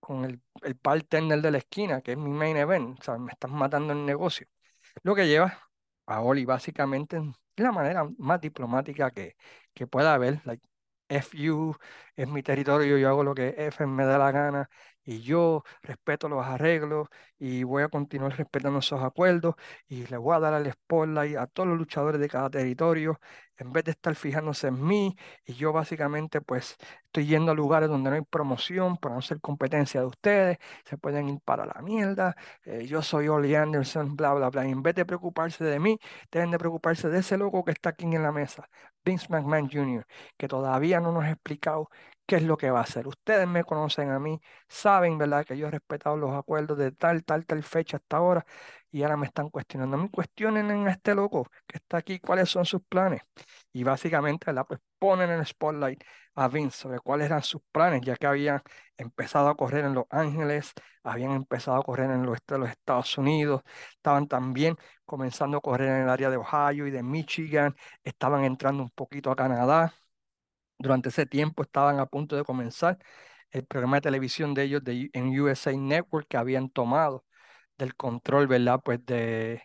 con 0.00 0.24
el, 0.24 0.40
el 0.62 0.74
bartender 0.82 1.40
de 1.42 1.50
la 1.50 1.58
esquina, 1.58 2.00
que 2.02 2.12
es 2.12 2.18
mi 2.18 2.30
main 2.30 2.56
event, 2.56 2.98
o 3.00 3.02
sea, 3.02 3.18
me 3.18 3.32
están 3.32 3.52
matando 3.52 3.92
el 3.92 4.04
negocio. 4.06 4.46
Lo 5.02 5.14
que 5.14 5.26
lleva 5.28 5.58
a 6.06 6.22
Oli 6.22 6.44
básicamente 6.44 7.16
en 7.16 7.34
la 7.62 7.72
manera 7.72 8.08
más 8.18 8.40
diplomática 8.40 9.10
que, 9.10 9.36
que 9.74 9.86
pueda 9.86 10.14
haber. 10.14 10.40
Like, 10.46 10.62
FU 11.08 11.74
es 12.16 12.28
mi 12.28 12.42
territorio, 12.42 12.98
yo 12.98 13.08
hago 13.08 13.24
lo 13.24 13.34
que 13.34 13.54
F 13.58 13.86
me 13.86 14.04
da 14.04 14.18
la 14.18 14.30
gana 14.32 14.70
y 15.08 15.22
yo 15.22 15.64
respeto 15.82 16.28
los 16.28 16.44
arreglos 16.44 17.08
y 17.38 17.62
voy 17.62 17.82
a 17.82 17.88
continuar 17.88 18.36
respetando 18.36 18.80
esos 18.80 19.02
acuerdos 19.02 19.54
y 19.88 20.06
le 20.06 20.18
voy 20.18 20.36
a 20.36 20.40
dar 20.40 20.52
al 20.52 20.70
spotlight 20.70 21.38
a 21.38 21.46
todos 21.46 21.66
los 21.70 21.78
luchadores 21.78 22.20
de 22.20 22.28
cada 22.28 22.50
territorio 22.50 23.18
en 23.56 23.72
vez 23.72 23.84
de 23.84 23.92
estar 23.92 24.14
fijándose 24.14 24.68
en 24.68 24.84
mí 24.84 25.16
y 25.46 25.54
yo 25.54 25.72
básicamente 25.72 26.42
pues 26.42 26.76
estoy 27.06 27.26
yendo 27.26 27.52
a 27.52 27.54
lugares 27.54 27.88
donde 27.88 28.10
no 28.10 28.16
hay 28.16 28.22
promoción 28.22 28.98
para 28.98 29.14
no 29.14 29.22
ser 29.22 29.40
competencia 29.40 30.00
de 30.00 30.06
ustedes, 30.06 30.58
se 30.84 30.98
pueden 30.98 31.30
ir 31.30 31.40
para 31.42 31.64
la 31.64 31.80
mierda, 31.80 32.36
eh, 32.64 32.86
yo 32.86 33.00
soy 33.00 33.28
Oli 33.28 33.54
Anderson, 33.54 34.14
bla, 34.14 34.34
bla, 34.34 34.50
bla. 34.50 34.66
Y 34.66 34.72
en 34.72 34.82
vez 34.82 34.94
de 34.94 35.06
preocuparse 35.06 35.64
de 35.64 35.80
mí, 35.80 35.98
deben 36.30 36.50
de 36.50 36.58
preocuparse 36.58 37.08
de 37.08 37.20
ese 37.20 37.38
loco 37.38 37.64
que 37.64 37.72
está 37.72 37.90
aquí 37.90 38.04
en 38.04 38.22
la 38.22 38.32
mesa. 38.32 38.68
Vince 39.04 39.26
McMahon 39.30 39.70
Jr., 39.70 40.06
que 40.36 40.48
todavía 40.48 41.00
no 41.00 41.12
nos 41.12 41.24
ha 41.24 41.30
explicado 41.30 41.88
qué 42.28 42.36
es 42.36 42.44
lo 42.44 42.58
que 42.58 42.70
va 42.70 42.80
a 42.80 42.82
hacer. 42.84 43.08
Ustedes 43.08 43.48
me 43.48 43.64
conocen 43.64 44.10
a 44.10 44.20
mí, 44.20 44.40
saben, 44.68 45.18
¿verdad?, 45.18 45.46
que 45.46 45.56
yo 45.58 45.68
he 45.68 45.70
respetado 45.72 46.16
los 46.18 46.32
acuerdos 46.36 46.78
de 46.78 46.92
tal, 46.92 47.24
tal, 47.24 47.46
tal 47.46 47.62
fecha 47.64 47.96
hasta 47.98 48.18
ahora 48.18 48.46
y 48.90 49.02
ahora 49.02 49.16
me 49.16 49.26
están 49.26 49.50
cuestionando. 49.50 49.96
Mí 49.98 50.10
cuestionen 50.10 50.70
a 50.88 50.92
este 50.92 51.14
loco 51.14 51.48
que 51.66 51.78
está 51.78 51.98
aquí 51.98 52.20
cuáles 52.20 52.50
son 52.50 52.66
sus 52.66 52.82
planes. 52.88 53.22
Y 53.72 53.84
básicamente, 53.84 54.46
¿verdad?, 54.46 54.66
pues 54.68 54.80
ponen 54.98 55.30
en 55.30 55.40
el 55.40 55.46
spotlight 55.46 56.04
a 56.34 56.48
Vince 56.48 56.76
sobre 56.78 57.00
cuáles 57.00 57.26
eran 57.26 57.42
sus 57.42 57.62
planes, 57.72 58.02
ya 58.02 58.16
que 58.16 58.26
habían 58.26 58.62
empezado 58.96 59.48
a 59.48 59.56
correr 59.56 59.84
en 59.86 59.94
Los 59.94 60.04
Ángeles, 60.10 60.72
habían 61.02 61.32
empezado 61.32 61.78
a 61.78 61.82
correr 61.82 62.10
en 62.10 62.22
el 62.22 62.28
oeste 62.28 62.54
de 62.54 62.60
los 62.60 62.70
Estados 62.70 63.16
Unidos, 63.18 63.62
estaban 63.96 64.28
también 64.28 64.76
comenzando 65.04 65.56
a 65.58 65.60
correr 65.60 65.88
en 65.88 66.02
el 66.04 66.08
área 66.10 66.30
de 66.30 66.36
Ohio 66.36 66.86
y 66.86 66.90
de 66.90 67.02
Michigan, 67.02 67.74
estaban 68.04 68.44
entrando 68.44 68.82
un 68.82 68.90
poquito 68.90 69.30
a 69.30 69.36
Canadá. 69.36 69.94
Durante 70.78 71.08
ese 71.10 71.26
tiempo 71.26 71.62
estaban 71.62 71.98
a 72.00 72.06
punto 72.06 72.36
de 72.36 72.44
comenzar 72.44 72.98
el 73.50 73.64
programa 73.66 73.96
de 73.96 74.02
televisión 74.02 74.54
de 74.54 74.64
ellos 74.64 74.84
de, 74.84 75.10
en 75.12 75.40
USA 75.40 75.72
Network 75.72 76.26
que 76.28 76.36
habían 76.36 76.70
tomado 76.70 77.24
del 77.78 77.94
control, 77.96 78.46
¿verdad? 78.48 78.80
Pues 78.84 79.04
de 79.06 79.62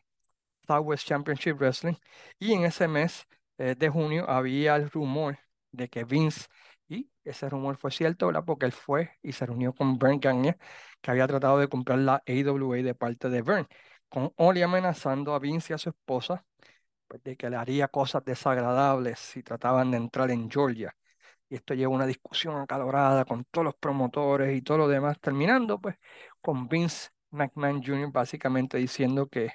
Southwest 0.68 1.08
Championship 1.08 1.58
Wrestling. 1.58 1.96
Y 2.40 2.54
en 2.54 2.66
ese 2.66 2.88
mes 2.88 3.26
eh, 3.58 3.76
de 3.78 3.90
junio 3.90 4.30
había 4.30 4.76
el 4.76 4.90
rumor 4.90 5.40
de 5.72 5.90
que 5.90 6.04
Vince, 6.04 6.48
y 6.88 7.10
ese 7.24 7.50
rumor 7.50 7.78
fue 7.78 7.92
cierto, 7.92 8.28
¿verdad? 8.28 8.44
Porque 8.46 8.66
él 8.66 8.72
fue 8.72 9.12
y 9.22 9.32
se 9.34 9.46
reunió 9.46 9.74
con 9.74 9.98
Vern 9.98 10.20
Gagne, 10.20 10.58
que 11.02 11.12
había 11.12 11.28
tratado 11.28 11.60
de 11.60 11.68
comprar 11.68 12.00
la 12.00 12.24
AWA 12.28 12.78
de 12.84 12.96
parte 12.96 13.30
de 13.30 13.42
Vern, 13.42 13.68
con 14.10 14.32
Oli 14.38 14.62
amenazando 14.62 15.34
a 15.34 15.40
Vince 15.40 15.74
y 15.74 15.76
a 15.76 15.78
su 15.78 15.90
esposa 15.90 16.46
pues, 17.08 17.24
de 17.24 17.38
que 17.38 17.50
le 17.50 17.56
haría 17.58 17.88
cosas 17.88 18.24
desagradables 18.26 19.20
si 19.20 19.44
trataban 19.44 19.92
de 19.92 19.98
entrar 19.98 20.32
en 20.32 20.50
Georgia. 20.50 20.96
Y 21.50 21.56
esto 21.56 21.74
lleva 21.74 21.94
una 21.94 22.06
discusión 22.06 22.60
acalorada 22.60 23.26
con 23.26 23.46
todos 23.46 23.66
los 23.66 23.76
promotores 23.76 24.56
y 24.58 24.62
todo 24.62 24.80
lo 24.80 24.88
demás, 24.88 25.20
terminando 25.20 25.80
pues 25.80 25.98
con 26.42 26.68
Vince 26.68 27.10
McMahon 27.32 27.84
Jr. 27.84 28.12
básicamente 28.12 28.78
diciendo 28.78 29.28
que 29.28 29.54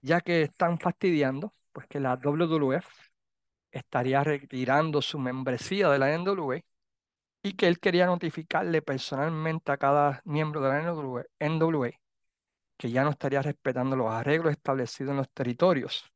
ya 0.00 0.20
que 0.20 0.42
están 0.42 0.78
fastidiando, 0.78 1.52
pues 1.72 1.86
que 1.88 2.00
la 2.00 2.16
WWF 2.16 2.86
estaría 3.70 4.24
retirando 4.24 5.02
su 5.02 5.18
membresía 5.18 5.88
de 5.90 5.98
la 5.98 6.14
NWA 6.14 6.60
y 7.42 7.54
que 7.54 7.68
él 7.68 7.80
quería 7.80 8.06
notificarle 8.06 8.82
personalmente 8.82 9.72
a 9.72 9.78
cada 9.78 10.22
miembro 10.24 10.60
de 10.60 10.68
la 10.70 10.80
NWA, 10.82 11.24
NWA 11.40 11.90
que 12.76 12.90
ya 12.90 13.04
no 13.04 13.10
estaría 13.10 13.42
respetando 13.42 13.96
los 13.96 14.10
arreglos 14.10 14.52
establecidos 14.52 15.12
en 15.12 15.18
los 15.18 15.30
territorios. 15.30 16.12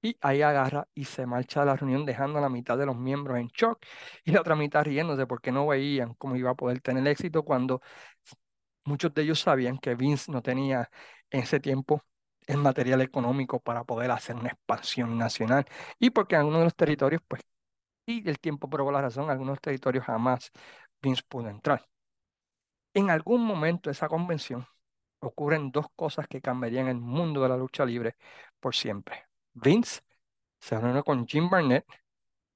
Y 0.00 0.16
ahí 0.20 0.42
agarra 0.42 0.86
y 0.94 1.04
se 1.04 1.26
marcha 1.26 1.60
de 1.60 1.66
la 1.66 1.76
reunión 1.76 2.06
dejando 2.06 2.38
a 2.38 2.42
la 2.42 2.48
mitad 2.48 2.78
de 2.78 2.86
los 2.86 2.96
miembros 2.96 3.38
en 3.38 3.48
shock 3.48 3.84
y 4.24 4.30
la 4.32 4.40
otra 4.42 4.54
mitad 4.54 4.84
riéndose 4.84 5.26
porque 5.26 5.50
no 5.50 5.66
veían 5.66 6.14
cómo 6.14 6.36
iba 6.36 6.50
a 6.50 6.54
poder 6.54 6.80
tener 6.80 7.06
éxito 7.08 7.42
cuando 7.44 7.80
muchos 8.84 9.12
de 9.14 9.22
ellos 9.22 9.40
sabían 9.40 9.78
que 9.78 9.94
Vince 9.94 10.32
no 10.32 10.42
tenía 10.42 10.90
en 11.30 11.40
ese 11.42 11.60
tiempo 11.60 12.02
el 12.46 12.58
material 12.58 13.02
económico 13.02 13.60
para 13.60 13.84
poder 13.84 14.10
hacer 14.10 14.36
una 14.36 14.48
expansión 14.50 15.18
nacional 15.18 15.66
y 15.98 16.10
porque 16.10 16.34
en 16.34 16.40
algunos 16.40 16.60
de 16.60 16.64
los 16.64 16.76
territorios, 16.76 17.22
pues, 17.28 17.42
y 18.06 18.28
el 18.28 18.40
tiempo 18.40 18.70
probó 18.70 18.92
la 18.92 19.02
razón, 19.02 19.30
algunos 19.30 19.60
territorios 19.60 20.04
jamás 20.06 20.52
Vince 21.02 21.22
pudo 21.28 21.48
entrar. 21.50 21.86
En 22.92 23.08
algún 23.10 23.44
momento 23.46 23.88
de 23.88 23.92
esa 23.92 24.08
convención 24.08 24.66
ocurren 25.20 25.70
dos 25.72 25.86
cosas 25.96 26.28
que 26.28 26.40
cambiarían 26.42 26.88
el 26.88 26.98
mundo 27.00 27.42
de 27.42 27.50
la 27.50 27.56
lucha 27.58 27.86
libre 27.86 28.16
por 28.60 28.74
siempre. 28.74 29.27
Vince 29.60 30.00
se 30.60 30.78
reúne 30.80 31.02
con 31.02 31.26
Jim 31.26 31.50
Barnett 31.50 31.86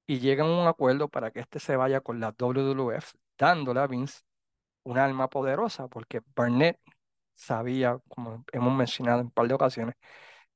y 0.07 0.19
llegan 0.19 0.47
a 0.47 0.61
un 0.61 0.67
acuerdo 0.67 1.09
para 1.09 1.31
que 1.31 1.39
este 1.41 1.59
se 1.59 1.75
vaya 1.77 2.01
con 2.01 2.19
la 2.19 2.31
WWF, 2.37 3.13
dándole 3.37 3.79
a 3.81 3.87
Vince 3.87 4.21
un 4.83 4.97
alma 4.97 5.29
poderosa, 5.29 5.87
porque 5.87 6.21
Barnett 6.35 6.79
sabía, 7.33 7.99
como 8.09 8.45
hemos 8.53 8.73
mencionado 8.75 9.21
en 9.21 9.27
un 9.27 9.31
par 9.31 9.47
de 9.47 9.55
ocasiones, 9.55 9.95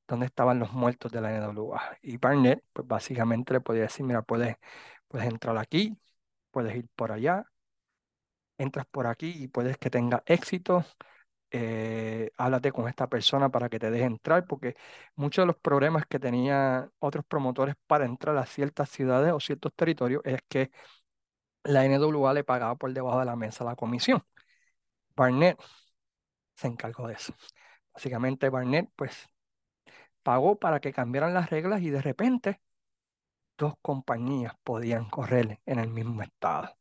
dónde 0.08 0.26
estaban 0.28 0.60
los 0.60 0.74
muertos 0.74 1.12
de 1.12 1.22
la 1.22 1.32
NWA. 1.32 1.98
Y 2.02 2.18
Barnett, 2.18 2.64
pues 2.74 2.88
básicamente 2.88 3.54
le 3.54 3.62
podía 3.62 3.84
decir, 3.84 4.06
mira, 4.06 4.22
puedes, 4.24 4.58
puedes 5.08 5.28
entrar 5.28 5.58
aquí, 5.58 5.98
puedes 6.52 6.76
ir 6.76 6.88
por 6.96 7.12
allá, 7.12 7.46
entras 8.58 8.86
por 8.88 9.08
aquí 9.08 9.34
y 9.36 9.48
puedes 9.48 9.78
que 9.78 9.90
tenga 9.90 10.24
éxito, 10.26 10.86
eh, 11.52 12.32
háblate 12.38 12.72
con 12.72 12.88
esta 12.90 13.08
persona 13.08 13.50
para 13.50 13.70
que 13.70 13.80
te 13.80 13.92
deje 13.92 14.06
entrar, 14.06 14.46
porque 14.48 14.76
muchos 15.16 15.44
de 15.44 15.48
los 15.48 15.58
problemas 15.58 16.06
que 16.08 16.20
tenían 16.20 16.92
otros 17.00 17.26
promotores 17.26 17.76
para 17.88 18.06
entrar 18.06 18.38
a 18.38 18.46
ciertas 18.46 18.90
ciudades 18.90 19.32
o 19.34 19.40
ciertos 19.40 19.74
territorios 19.76 20.22
es 20.26 20.42
que 20.48 20.72
la 21.64 21.86
NWA 21.86 22.34
le 22.34 22.44
pagaba 22.44 22.76
por 22.76 22.94
debajo 22.94 23.20
de 23.20 23.26
la 23.26 23.36
mesa 23.36 23.64
la 23.64 23.76
comisión. 23.76 24.24
Barnett 25.16 25.60
se 26.56 26.68
encargó 26.68 27.08
de 27.08 27.16
eso. 27.16 27.34
Básicamente 27.94 28.50
Barnett 28.50 28.90
pues 28.96 29.30
pagó 30.24 30.60
para 30.60 30.80
que 30.80 30.94
cambiaran 30.94 31.34
las 31.34 31.50
reglas 31.50 31.82
y 31.82 31.90
de 31.90 32.02
repente 32.02 32.62
dos 33.58 33.76
compañías 33.82 34.54
podían 34.64 35.10
correr 35.10 35.60
en 35.66 35.80
el 35.80 35.90
mismo 35.90 36.22
estado. 36.22 36.76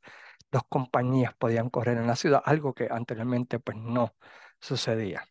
Dos 0.50 0.62
compañías 0.68 1.34
podían 1.36 1.70
correr 1.70 1.98
en 1.98 2.06
la 2.06 2.16
ciudad, 2.16 2.42
algo 2.44 2.74
que 2.74 2.88
anteriormente 2.90 3.58
pues 3.60 3.76
no 3.78 4.14
sucedía. 4.60 5.24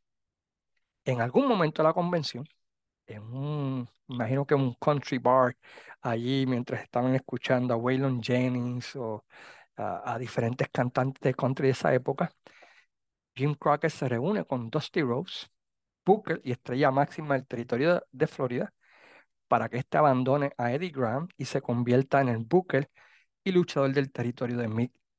En 1.05 1.21
algún 1.21 1.47
momento 1.47 1.81
de 1.81 1.87
la 1.89 1.93
convención, 1.93 2.47
en 3.07 3.23
un, 3.23 3.89
imagino 4.07 4.45
que 4.45 4.55
un 4.55 4.73
country 4.75 5.19
bar, 5.19 5.57
allí 6.01 6.45
mientras 6.47 6.83
estaban 6.83 7.15
escuchando 7.15 7.73
a 7.73 7.77
Waylon 7.77 8.21
Jennings 8.23 8.95
o 8.95 9.25
a, 9.77 10.17
diferentes 10.19 10.69
cantantes 10.69 11.21
de 11.21 11.33
country 11.35 11.67
de 11.67 11.71
esa 11.73 11.93
época, 11.93 12.31
Jim 13.35 13.55
Crockett 13.55 13.91
se 13.91 14.07
reúne 14.09 14.45
con 14.45 14.69
Dusty 14.69 15.01
Rose, 15.01 15.47
Booker 16.05 16.41
y 16.43 16.51
estrella 16.51 16.91
máxima 16.91 17.35
del 17.35 17.47
territorio 17.47 18.03
de 18.11 18.27
Florida 18.27 18.73
para 19.47 19.69
que 19.69 19.77
éste 19.77 19.97
abandone 19.97 20.53
a 20.57 20.71
Eddie 20.73 20.91
Graham 20.91 21.27
y 21.37 21.45
se 21.45 21.61
convierta 21.61 22.21
en 22.21 22.29
el 22.29 22.39
Booker 22.39 22.89
y 23.43 23.51
luchador 23.51 23.93
del 23.93 24.11
territorio 24.11 24.57
de 24.57 24.67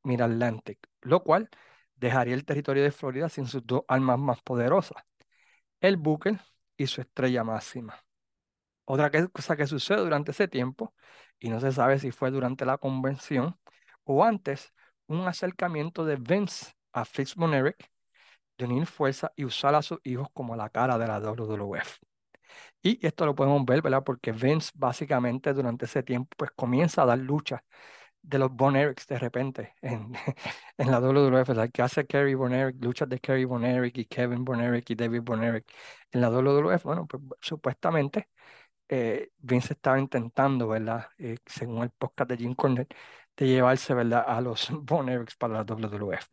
Mid-Atlantic, 0.04 0.78
lo 1.02 1.22
cual 1.22 1.48
dejaría 1.96 2.34
el 2.34 2.44
territorio 2.44 2.82
de 2.82 2.92
Florida 2.92 3.28
sin 3.28 3.46
sus 3.46 3.66
dos 3.66 3.82
armas 3.88 4.18
más 4.18 4.42
poderosas, 4.42 5.02
el 5.80 5.96
Booker 5.96 6.38
y 6.76 6.86
su 6.86 7.00
estrella 7.00 7.44
máxima. 7.44 7.96
Otra 8.84 9.10
cosa 9.32 9.56
que 9.56 9.66
sucede 9.66 9.98
durante 10.00 10.30
ese 10.30 10.48
tiempo, 10.48 10.94
y 11.38 11.48
no 11.50 11.60
se 11.60 11.72
sabe 11.72 11.98
si 11.98 12.12
fue 12.12 12.30
durante 12.30 12.64
la 12.64 12.78
convención 12.78 13.58
o 14.04 14.24
antes, 14.24 14.72
un 15.08 15.26
acercamiento 15.26 16.04
de 16.04 16.16
Vince 16.16 16.72
a 16.92 17.04
von 17.36 17.50
de 18.58 18.64
unir 18.64 18.86
fuerza 18.86 19.32
y 19.36 19.44
usar 19.44 19.74
a 19.74 19.82
sus 19.82 19.98
hijos 20.04 20.28
como 20.32 20.56
la 20.56 20.70
cara 20.70 20.98
de 20.98 21.06
la 21.06 21.20
WWF. 21.20 21.98
Y 22.82 23.04
esto 23.06 23.26
lo 23.26 23.34
podemos 23.34 23.64
ver, 23.64 23.82
¿verdad? 23.82 24.04
Porque 24.04 24.32
Vince 24.32 24.70
básicamente 24.74 25.52
durante 25.52 25.86
ese 25.86 26.02
tiempo 26.02 26.30
pues 26.36 26.50
comienza 26.52 27.02
a 27.02 27.06
dar 27.06 27.18
lucha 27.18 27.64
de 28.26 28.38
los 28.38 28.52
Von 28.52 28.76
Erics 28.76 29.06
de 29.06 29.18
repente 29.18 29.74
en, 29.82 30.12
en 30.78 30.90
la 30.90 31.00
WWF, 31.00 31.48
la 31.54 31.68
que 31.68 31.82
hace 31.82 32.06
Kerry 32.06 32.34
Von 32.34 32.52
Erich, 32.54 32.82
luchas 32.82 33.08
de 33.08 33.20
Kerry 33.20 33.44
Von 33.44 33.64
Erich 33.64 33.98
y 33.98 34.06
Kevin 34.06 34.44
Von 34.44 34.60
Erich 34.60 34.90
y 34.90 34.94
David 34.96 35.22
Von 35.22 35.42
Erich 35.44 35.66
en 36.12 36.20
la 36.20 36.30
WWF, 36.30 36.82
bueno, 36.84 37.06
pues 37.06 37.22
supuestamente 37.40 38.28
eh, 38.88 39.30
Vince 39.38 39.74
estaba 39.74 39.98
intentando, 40.00 40.68
¿verdad? 40.68 41.08
Eh, 41.18 41.38
según 41.46 41.82
el 41.82 41.90
podcast 41.90 42.30
de 42.30 42.36
Jim 42.38 42.54
Cornette, 42.54 42.94
de 43.36 43.46
llevarse, 43.48 43.94
¿verdad? 43.94 44.24
A 44.26 44.40
los 44.40 44.68
Von 44.84 45.08
Erics 45.08 45.36
para 45.36 45.54
la 45.54 45.64
WWF. 45.64 46.28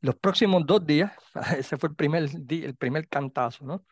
Los 0.00 0.16
próximos 0.16 0.64
dos 0.66 0.84
días, 0.86 1.12
ese 1.58 1.76
fue 1.76 1.90
el 1.90 1.96
primer, 1.96 2.24
el 2.24 2.76
primer 2.76 3.08
cantazo, 3.08 3.64
¿no? 3.64 3.84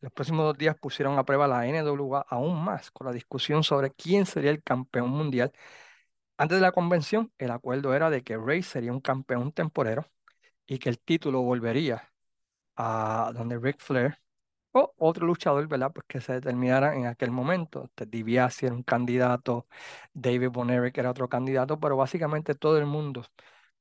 Los 0.00 0.12
próximos 0.12 0.46
dos 0.46 0.58
días 0.58 0.76
pusieron 0.78 1.18
a 1.18 1.24
prueba 1.24 1.48
la 1.48 1.66
NWA 1.66 2.26
aún 2.28 2.62
más 2.64 2.90
con 2.90 3.06
la 3.06 3.12
discusión 3.12 3.64
sobre 3.64 3.90
quién 3.92 4.26
sería 4.26 4.50
el 4.50 4.62
campeón 4.62 5.10
mundial 5.10 5.52
antes 6.38 6.58
de 6.58 6.62
la 6.62 6.72
convención, 6.72 7.32
el 7.38 7.50
acuerdo 7.50 7.94
era 7.94 8.10
de 8.10 8.22
que 8.22 8.36
Rey 8.38 8.62
sería 8.62 8.92
un 8.92 9.00
campeón 9.00 9.52
temporero 9.52 10.06
y 10.66 10.78
que 10.78 10.88
el 10.90 10.98
título 11.00 11.42
volvería 11.42 12.12
a 12.76 13.32
donde 13.34 13.58
Ric 13.58 13.80
Flair 13.80 14.18
o 14.72 14.94
otro 14.98 15.26
luchador, 15.26 15.68
¿verdad? 15.68 15.92
Pues 15.92 16.06
que 16.08 16.20
se 16.20 16.34
determinara 16.34 16.96
en 16.96 17.06
aquel 17.06 17.30
momento. 17.32 17.90
DiBiase 17.96 18.66
era 18.66 18.74
un 18.74 18.82
candidato, 18.84 19.68
David 20.14 20.50
Bonerick 20.50 20.98
era 20.98 21.10
otro 21.10 21.28
candidato, 21.28 21.80
pero 21.80 21.96
básicamente 21.96 22.54
todo 22.54 22.78
el 22.78 22.86
mundo 22.86 23.24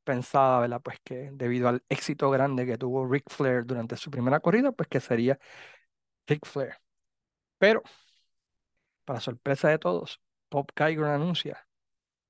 pensaba, 0.03 0.61
¿verdad? 0.61 0.81
Pues 0.83 0.99
que 1.03 1.29
debido 1.33 1.69
al 1.69 1.83
éxito 1.89 2.29
grande 2.31 2.65
que 2.65 2.77
tuvo 2.77 3.07
Ric 3.07 3.29
Flair 3.29 3.65
durante 3.65 3.97
su 3.97 4.11
primera 4.11 4.39
corrida, 4.41 4.71
pues 4.71 4.87
que 4.89 4.99
sería 5.01 5.39
Ric 6.27 6.45
Flair. 6.45 6.75
Pero, 7.59 7.83
para 9.05 9.19
sorpresa 9.19 9.69
de 9.69 9.79
todos, 9.79 10.21
Pop 10.49 10.69
Geiger 10.75 11.05
anuncia 11.05 11.64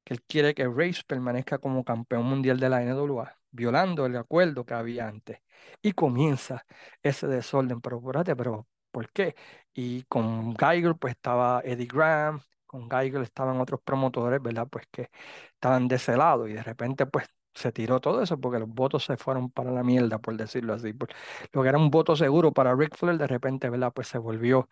que 0.06 0.16
él 0.16 0.24
quiere 0.24 0.56
que 0.56 0.66
Race 0.68 1.04
permanezca 1.08 1.60
como 1.60 1.86
campeón 1.86 2.26
mundial 2.26 2.60
de 2.60 2.70
la 2.70 2.84
NWA, 2.84 3.38
violando 3.52 4.06
el 4.08 4.18
acuerdo 4.18 4.66
que 4.66 4.76
había 4.76 5.08
antes. 5.10 5.40
Y 5.82 5.94
comienza 5.94 6.66
ese 7.04 7.28
desorden, 7.28 7.82
pero 7.82 8.02
pero 8.38 8.68
¿por 8.92 9.12
qué? 9.12 9.36
Y 9.74 10.04
con 10.04 10.56
Geiger 10.58 10.96
pues 10.98 11.16
estaba 11.16 11.62
Eddie 11.64 11.88
Graham, 11.88 12.42
con 12.66 12.90
Geiger 12.90 13.22
estaban 13.24 13.60
otros 13.62 13.82
promotores, 13.84 14.42
¿verdad? 14.42 14.68
Pues 14.70 14.86
que 14.92 15.10
estaban 15.54 15.88
de 15.88 15.96
ese 15.96 16.16
lado 16.18 16.48
y 16.48 16.54
de 16.54 16.64
repente 16.64 17.06
pues 17.06 17.28
se 17.54 17.72
tiró 17.72 18.00
todo 18.02 18.22
eso 18.22 18.40
porque 18.40 18.60
los 18.60 18.70
votos 18.70 19.06
se 19.06 19.18
fueron 19.18 19.50
para 19.50 19.72
la 19.72 19.84
mierda, 19.84 20.20
por 20.20 20.36
decirlo 20.38 20.74
así. 20.74 20.94
Por- 20.94 21.10
Lo 21.54 21.62
que 21.64 21.70
era 21.70 21.78
un 21.78 21.90
voto 21.90 22.16
seguro 22.16 22.52
para 22.54 22.76
Ric 22.76 22.96
Flair, 22.98 23.18
de 23.18 23.28
repente, 23.28 23.70
¿verdad? 23.70 23.92
Pues 23.94 24.08
se 24.08 24.18
volvió 24.18 24.70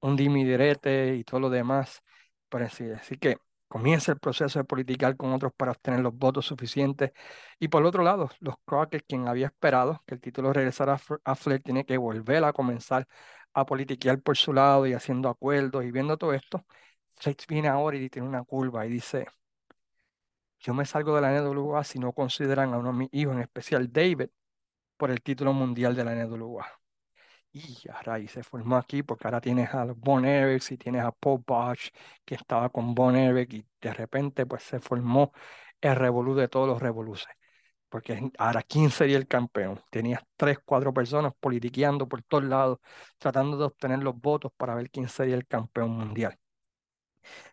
un 0.00 0.16
dimi 0.16 0.44
direte 0.44 1.16
y 1.16 1.24
todo 1.24 1.40
lo 1.40 1.50
demás. 1.50 2.02
Por 2.48 2.62
así, 2.62 2.90
así 2.90 3.16
que 3.18 3.38
comienza 3.72 4.12
el 4.12 4.18
proceso 4.20 4.58
de 4.58 4.64
politicar 4.64 5.16
con 5.16 5.32
otros 5.32 5.52
para 5.56 5.72
obtener 5.72 6.00
los 6.00 6.14
votos 6.16 6.46
suficientes. 6.46 7.12
Y 7.58 7.68
por 7.68 7.84
otro 7.86 8.02
lado, 8.02 8.30
los 8.40 8.56
Crockett, 8.64 9.04
quien 9.06 9.28
había 9.28 9.46
esperado 9.46 10.02
que 10.06 10.14
el 10.14 10.20
título 10.20 10.52
regresara 10.52 10.94
a, 10.94 10.98
Fl- 10.98 11.20
a 11.24 11.34
Flair, 11.34 11.62
tiene 11.62 11.84
que 11.86 11.96
volver 11.98 12.44
a 12.44 12.52
comenzar 12.52 13.08
a 13.54 13.66
politiquear 13.66 14.20
por 14.22 14.36
su 14.36 14.52
lado 14.52 14.86
y 14.86 14.92
haciendo 14.94 15.28
acuerdos 15.28 15.84
y 15.84 15.90
viendo 15.90 16.16
todo 16.18 16.32
esto. 16.34 16.64
Flair 17.14 17.36
viene 17.48 17.68
ahora 17.68 17.96
y 17.96 18.10
tiene 18.10 18.28
una 18.28 18.44
curva 18.44 18.86
y 18.86 18.90
dice, 18.90 19.26
yo 20.60 20.72
me 20.74 20.84
salgo 20.86 21.14
de 21.14 21.20
la 21.22 21.30
NWA 21.30 21.84
si 21.84 21.98
no 21.98 22.12
consideran 22.12 22.72
a 22.72 22.78
uno 22.78 22.92
de 22.92 22.98
mis 22.98 23.08
hijos, 23.12 23.34
en 23.34 23.42
especial 23.42 23.92
David, 23.92 24.30
por 24.98 25.10
el 25.10 25.22
título 25.22 25.52
mundial 25.54 25.96
de 25.96 26.04
la 26.04 26.12
NWA. 26.14 26.81
Y 27.54 27.88
a 27.90 28.00
raíz 28.02 28.32
se 28.32 28.42
formó 28.42 28.76
aquí 28.76 29.02
porque 29.02 29.26
ahora 29.26 29.40
tienes 29.40 29.72
a 29.74 29.84
Von 29.84 30.24
Erichs 30.24 30.72
y 30.72 30.78
tienes 30.78 31.04
a 31.04 31.12
Paul 31.12 31.42
Bosch 31.46 31.90
que 32.24 32.34
estaba 32.34 32.70
con 32.70 32.94
Von 32.94 33.14
Erich 33.16 33.52
y 33.52 33.66
de 33.80 33.92
repente 33.92 34.46
pues 34.46 34.62
se 34.62 34.80
formó 34.80 35.32
el 35.80 35.96
revolú 35.96 36.34
de 36.34 36.48
todos 36.48 36.66
los 36.68 36.80
revoluces. 36.80 37.28
Porque 37.90 38.30
ahora 38.38 38.62
quién 38.62 38.90
sería 38.90 39.18
el 39.18 39.28
campeón. 39.28 39.82
Tenías 39.90 40.22
tres, 40.36 40.58
cuatro 40.64 40.94
personas 40.94 41.32
politiqueando 41.38 42.08
por 42.08 42.22
todos 42.22 42.44
lados, 42.44 42.78
tratando 43.18 43.58
de 43.58 43.64
obtener 43.64 44.00
los 44.02 44.18
votos 44.18 44.52
para 44.56 44.74
ver 44.74 44.90
quién 44.90 45.08
sería 45.08 45.34
el 45.36 45.46
campeón 45.46 45.90
mundial. 45.90 46.38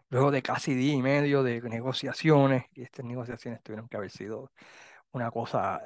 Luego 0.09 0.31
de 0.31 0.41
casi 0.41 0.73
día 0.73 0.93
y 0.93 1.01
medio 1.01 1.43
de 1.43 1.62
negociaciones, 1.62 2.65
y 2.73 2.83
estas 2.83 3.05
negociaciones 3.05 3.62
tuvieron 3.62 3.88
que 3.88 3.97
haber 3.97 4.09
sido 4.12 4.51
una 5.12 5.31
cosa 5.31 5.81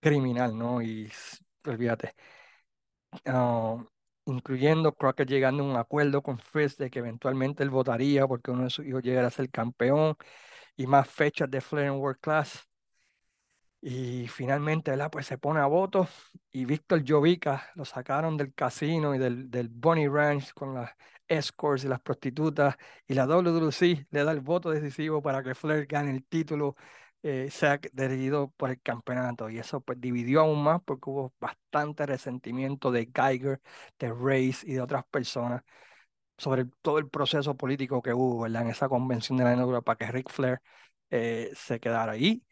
criminal, 0.00 0.56
¿no? 0.56 0.82
Y 0.82 1.10
olvídate, 1.66 2.14
ah, 3.26 3.84
incluyendo 4.26 4.94
Crockett 4.94 5.28
llegando 5.28 5.62
a 5.64 5.66
un 5.66 5.76
acuerdo 5.76 6.22
con 6.22 6.38
Fritz 6.38 6.76
de 6.76 6.90
que 6.90 7.00
eventualmente 7.00 7.62
él 7.62 7.70
votaría 7.70 8.26
porque 8.26 8.50
uno 8.50 8.64
de 8.64 8.70
sus 8.70 8.86
hijos 8.86 9.02
llegara 9.02 9.28
a 9.28 9.30
ser 9.30 9.50
campeón 9.50 10.16
y 10.76 10.86
más 10.86 11.08
fechas 11.08 11.50
de 11.50 11.60
Flair 11.60 11.88
en 11.88 11.94
World 11.94 12.20
Class. 12.20 12.68
Y 13.80 14.26
finalmente, 14.28 14.90
¿verdad? 14.90 15.10
Pues 15.10 15.26
se 15.26 15.36
pone 15.36 15.60
a 15.60 15.66
voto 15.66 16.08
y 16.50 16.64
Víctor 16.64 17.02
Jovica 17.06 17.70
lo 17.74 17.84
sacaron 17.84 18.36
del 18.38 18.54
casino 18.54 19.14
y 19.14 19.18
del, 19.18 19.50
del 19.50 19.68
Bunny 19.68 20.08
Ranch 20.08 20.54
con 20.54 20.74
las 20.74 20.90
escorts 21.28 21.84
y 21.84 21.88
las 21.88 22.00
prostitutas 22.00 22.76
y 23.06 23.14
la 23.14 23.26
WWC 23.26 24.06
le 24.10 24.24
da 24.24 24.32
el 24.32 24.40
voto 24.40 24.70
decisivo 24.70 25.22
para 25.22 25.42
que 25.42 25.54
Flair 25.54 25.86
gane 25.86 26.10
el 26.12 26.24
título, 26.24 26.76
eh, 27.24 27.50
sea 27.52 27.80
dirigido 27.94 28.50
por 28.58 28.70
el 28.70 28.80
campeonato. 28.82 29.50
Y 29.50 29.58
eso 29.60 29.82
pues 29.82 30.00
dividió 30.00 30.42
aún 30.42 30.64
más 30.64 30.82
porque 30.84 31.10
hubo 31.10 31.34
bastante 31.40 32.06
resentimiento 32.06 32.92
de 32.92 33.10
Geiger, 33.14 33.62
de 34.00 34.10
Race 34.12 34.66
y 34.70 34.74
de 34.74 34.82
otras 34.82 35.04
personas 35.06 35.64
sobre 36.38 36.64
todo 36.82 36.98
el 36.98 37.08
proceso 37.08 37.56
político 37.56 38.02
que 38.02 38.12
hubo, 38.12 38.42
¿verdad? 38.42 38.62
En 38.62 38.68
esa 38.70 38.88
convención 38.88 39.38
de 39.38 39.44
la 39.44 39.52
NWA 39.52 39.82
para 39.82 39.96
que 39.98 40.10
Ric 40.12 40.30
Flair 40.30 40.60
eh, 41.10 41.50
se 41.54 41.80
quedara 41.80 42.12
ahí. 42.12 42.44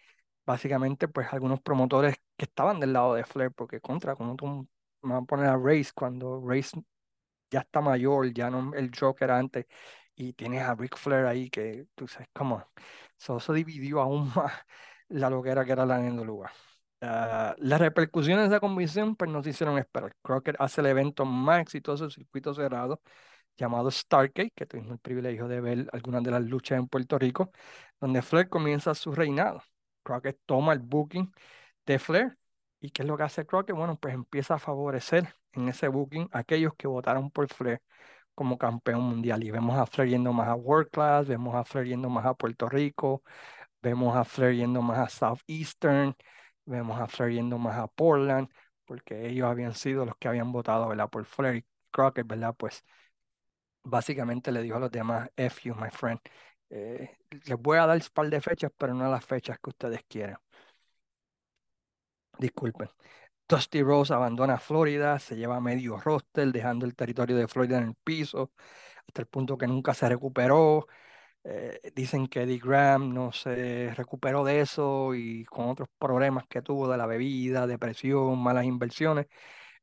Básicamente, 0.46 1.08
pues 1.08 1.28
algunos 1.32 1.60
promotores 1.60 2.16
que 2.36 2.44
estaban 2.46 2.80
del 2.80 2.92
lado 2.92 3.14
de 3.14 3.24
Flair, 3.24 3.52
porque 3.52 3.80
contra, 3.80 4.16
como 4.16 4.36
tú 4.36 4.46
me 5.02 5.14
vas 5.14 5.22
a 5.22 5.26
poner 5.26 5.46
a 5.46 5.56
Race 5.58 5.92
cuando 5.94 6.42
Race 6.46 6.70
ya 7.50 7.60
está 7.60 7.80
mayor, 7.80 8.32
ya 8.32 8.50
no 8.50 8.74
el 8.74 8.90
Joker 8.98 9.30
antes, 9.30 9.66
y 10.14 10.32
tienes 10.34 10.62
a 10.62 10.74
Ric 10.74 10.96
Flair 10.96 11.26
ahí 11.26 11.50
que 11.50 11.86
tú 11.94 12.08
sabes, 12.08 12.28
cómo 12.32 12.64
so, 13.16 13.38
eso 13.38 13.52
dividió 13.52 14.00
aún 14.00 14.30
más 14.36 14.52
la 15.08 15.30
loquera 15.30 15.64
que 15.64 15.72
era 15.72 15.86
la 15.86 16.00
NWA. 16.04 16.52
Ah, 17.02 17.54
las 17.58 17.80
repercusiones 17.80 18.48
de 18.48 18.54
esa 18.56 18.60
convención 18.60 19.16
pues 19.16 19.30
no 19.30 19.42
se 19.42 19.50
hicieron 19.50 19.78
esperar. 19.78 20.14
Crockett 20.22 20.56
hace 20.60 20.80
el 20.80 20.86
evento 20.88 21.24
más 21.24 21.60
exitoso 21.60 22.04
del 22.04 22.12
circuito 22.12 22.54
cerrado 22.54 23.00
llamado 23.56 23.90
Stargate, 23.90 24.52
que 24.54 24.66
tuvimos 24.66 24.92
el 24.92 24.98
privilegio 24.98 25.48
de 25.48 25.60
ver 25.60 25.88
algunas 25.92 26.22
de 26.24 26.30
las 26.30 26.42
luchas 26.42 26.78
en 26.78 26.88
Puerto 26.88 27.18
Rico, 27.18 27.50
donde 28.00 28.22
Flair 28.22 28.48
comienza 28.48 28.94
su 28.94 29.12
reinado. 29.12 29.62
Crockett 30.02 30.40
toma 30.46 30.72
el 30.72 30.80
booking 30.80 31.32
de 31.86 31.98
Flair. 31.98 32.38
¿Y 32.80 32.90
qué 32.90 33.02
es 33.02 33.08
lo 33.08 33.16
que 33.16 33.22
hace 33.24 33.46
Crockett? 33.46 33.76
Bueno, 33.76 33.96
pues 33.98 34.14
empieza 34.14 34.54
a 34.54 34.58
favorecer 34.58 35.34
en 35.52 35.68
ese 35.68 35.88
booking 35.88 36.28
a 36.32 36.40
aquellos 36.40 36.74
que 36.76 36.88
votaron 36.88 37.30
por 37.30 37.48
Flair 37.52 37.80
como 38.34 38.58
campeón 38.58 39.02
mundial. 39.02 39.42
Y 39.44 39.50
vemos 39.50 39.76
a 39.78 39.86
Flair 39.86 40.10
yendo 40.10 40.32
más 40.32 40.48
a 40.48 40.54
World 40.54 40.90
Class, 40.90 41.26
vemos 41.28 41.54
a 41.54 41.64
Flair 41.64 41.88
yendo 41.88 42.08
más 42.10 42.26
a 42.26 42.34
Puerto 42.34 42.68
Rico, 42.68 43.22
vemos 43.82 44.16
a 44.16 44.24
Flair 44.24 44.56
yendo 44.56 44.82
más 44.82 44.98
a 44.98 45.08
Southeastern, 45.08 46.14
vemos 46.64 47.00
a 47.00 47.06
Flair 47.08 47.32
yendo 47.34 47.58
más 47.58 47.78
a 47.78 47.88
Portland, 47.88 48.48
porque 48.84 49.28
ellos 49.28 49.46
habían 49.48 49.74
sido 49.74 50.06
los 50.06 50.16
que 50.18 50.28
habían 50.28 50.52
votado, 50.52 50.88
¿verdad? 50.88 51.08
Por 51.10 51.24
Flair 51.26 51.56
y 51.56 51.66
Crockett, 51.90 52.26
¿verdad? 52.26 52.54
Pues 52.56 52.84
básicamente 53.84 54.52
le 54.52 54.62
dijo 54.62 54.76
a 54.76 54.80
los 54.80 54.90
demás, 54.90 55.30
F 55.36 55.60
you, 55.68 55.74
my 55.74 55.90
friend. 55.90 56.20
Eh, 56.70 57.10
les 57.44 57.58
voy 57.58 57.78
a 57.78 57.86
dar 57.86 57.96
un 57.96 58.02
par 58.12 58.28
de 58.30 58.40
fechas, 58.40 58.72
pero 58.76 58.94
no 58.94 59.10
las 59.10 59.24
fechas 59.24 59.58
que 59.58 59.70
ustedes 59.70 60.02
quieran. 60.08 60.38
Disculpen. 62.38 62.88
Dusty 63.56 63.82
Rose 63.82 64.12
abandona 64.14 64.58
Florida, 64.58 65.18
se 65.18 65.36
lleva 65.36 65.60
medio 65.60 65.98
roster, 65.98 66.50
dejando 66.52 66.86
el 66.86 66.94
territorio 66.94 67.36
de 67.36 67.48
Florida 67.48 67.78
en 67.78 67.84
el 67.88 67.94
piso, 67.94 68.52
hasta 69.06 69.22
el 69.22 69.26
punto 69.28 69.58
que 69.58 69.66
nunca 69.66 69.94
se 69.94 70.08
recuperó. 70.08 70.86
Eh, 71.44 71.80
dicen 71.94 72.28
que 72.28 72.42
Eddie 72.42 72.58
Graham 72.60 73.12
no 73.14 73.32
se 73.32 73.92
recuperó 73.96 74.44
de 74.44 74.60
eso 74.60 75.14
y 75.14 75.44
con 75.46 75.68
otros 75.70 75.88
problemas 75.98 76.46
que 76.48 76.62
tuvo 76.62 76.88
de 76.88 76.96
la 76.98 77.06
bebida, 77.06 77.66
depresión, 77.66 78.38
malas 78.42 78.64
inversiones, 78.64 79.26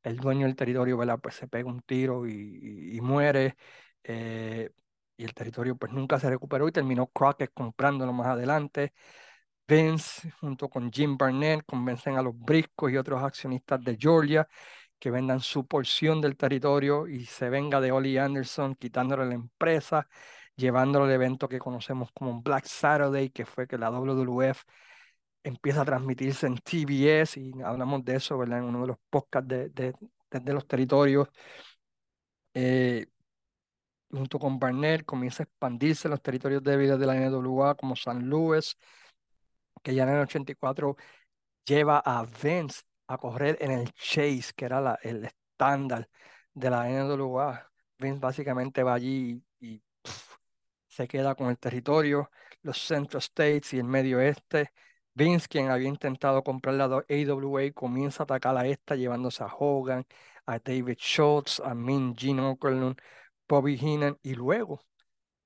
el 0.03 0.17
dueño 0.17 0.45
del 0.47 0.55
territorio, 0.55 0.97
¿verdad? 0.97 1.19
Pues 1.21 1.35
se 1.35 1.47
pega 1.47 1.69
un 1.69 1.81
tiro 1.81 2.27
y, 2.27 2.99
muere. 3.01 3.57
eh, 4.03 4.69
y 5.17 5.25
el 5.25 5.33
territorio 5.33 5.75
pues 5.75 5.91
nunca 5.91 6.19
se 6.19 6.29
recuperó 6.29 6.67
y 6.67 6.71
terminó 6.71 7.07
Crockett 7.07 7.51
comprándolo 7.53 8.13
más 8.13 8.27
adelante. 8.27 8.93
Vince, 9.69 10.31
junto 10.39 10.69
con 10.69 10.91
Jim 10.91 11.17
Barnett, 11.17 11.63
convencen 11.65 12.17
a 12.17 12.21
los 12.23 12.37
Briscos 12.37 12.91
y 12.91 12.97
otros 12.97 13.23
accionistas 13.23 13.83
de 13.83 13.97
Georgia 13.99 14.47
que 14.99 15.11
vendan 15.11 15.39
su 15.41 15.67
porción 15.67 16.21
del 16.21 16.37
territorio 16.37 17.07
y 17.07 17.25
se 17.25 17.49
venga 17.49 17.79
de 17.81 17.91
Ollie 17.91 18.19
Anderson, 18.19 18.75
quitándole 18.75 19.25
la 19.27 19.35
empresa, 19.35 20.07
llevándolo 20.55 21.05
al 21.05 21.11
evento 21.11 21.47
que 21.49 21.59
conocemos 21.59 22.11
como 22.13 22.41
Black 22.41 22.65
Saturday, 22.65 23.29
que 23.29 23.45
fue 23.45 23.67
que 23.67 23.77
la 23.77 23.89
WWF 23.91 24.65
empieza 25.43 25.81
a 25.81 25.85
transmitirse 25.85 26.47
en 26.47 26.57
TBS 26.57 27.39
y 27.39 27.53
hablamos 27.63 28.03
de 28.05 28.15
eso, 28.17 28.37
¿verdad? 28.37 28.59
En 28.59 28.65
uno 28.65 28.81
de 28.81 28.87
los 28.87 28.97
podcasts 29.09 29.47
de, 29.49 29.69
de, 29.69 29.93
de- 30.31 30.39
de 30.41 30.53
los 30.53 30.67
territorios. 30.67 31.29
Eh, 32.53 33.05
junto 34.11 34.39
con 34.39 34.59
Barnett 34.59 35.05
comienza 35.05 35.43
a 35.43 35.45
expandirse 35.45 36.09
los 36.09 36.21
territorios 36.21 36.63
débiles 36.63 36.99
de 36.99 37.05
la 37.05 37.15
NWA 37.15 37.75
como 37.75 37.95
San 37.95 38.27
Luis, 38.27 38.77
que 39.81 39.93
ya 39.95 40.03
en 40.03 40.09
el 40.09 40.19
84 40.21 40.95
lleva 41.65 41.99
a 41.99 42.25
Vince 42.25 42.81
a 43.07 43.17
correr 43.17 43.57
en 43.61 43.71
el 43.71 43.91
Chase, 43.93 44.53
que 44.55 44.65
era 44.65 44.97
el 45.03 45.25
estándar 45.25 46.09
de 46.53 46.69
la 46.69 46.89
NWA. 46.89 47.71
Vince 47.97 48.19
básicamente 48.19 48.83
va 48.83 48.93
allí 48.95 49.43
y 49.59 49.81
se 50.87 51.07
queda 51.07 51.35
con 51.35 51.49
el 51.49 51.57
territorio, 51.57 52.29
los 52.61 52.77
Central 52.79 53.19
States 53.21 53.73
y 53.73 53.79
el 53.79 53.85
Medio 53.85 54.17
Oeste. 54.17 54.71
Vince, 55.13 55.47
quien 55.47 55.69
había 55.69 55.89
intentado 55.89 56.43
comprar 56.43 56.75
la 56.75 56.85
AWA, 56.85 57.71
comienza 57.73 58.23
a 58.23 58.25
atacar 58.25 58.57
a 58.57 58.67
esta, 58.67 58.95
llevándose 58.95 59.43
a 59.43 59.47
Hogan, 59.47 60.05
a 60.45 60.59
David 60.59 60.97
Schultz, 60.97 61.59
a 61.59 61.73
Min 61.75 62.15
Gene 62.15 62.41
Okerlund, 62.41 62.97
Bobby 63.47 63.77
Heenan, 63.77 64.17
y 64.23 64.35
luego 64.35 64.81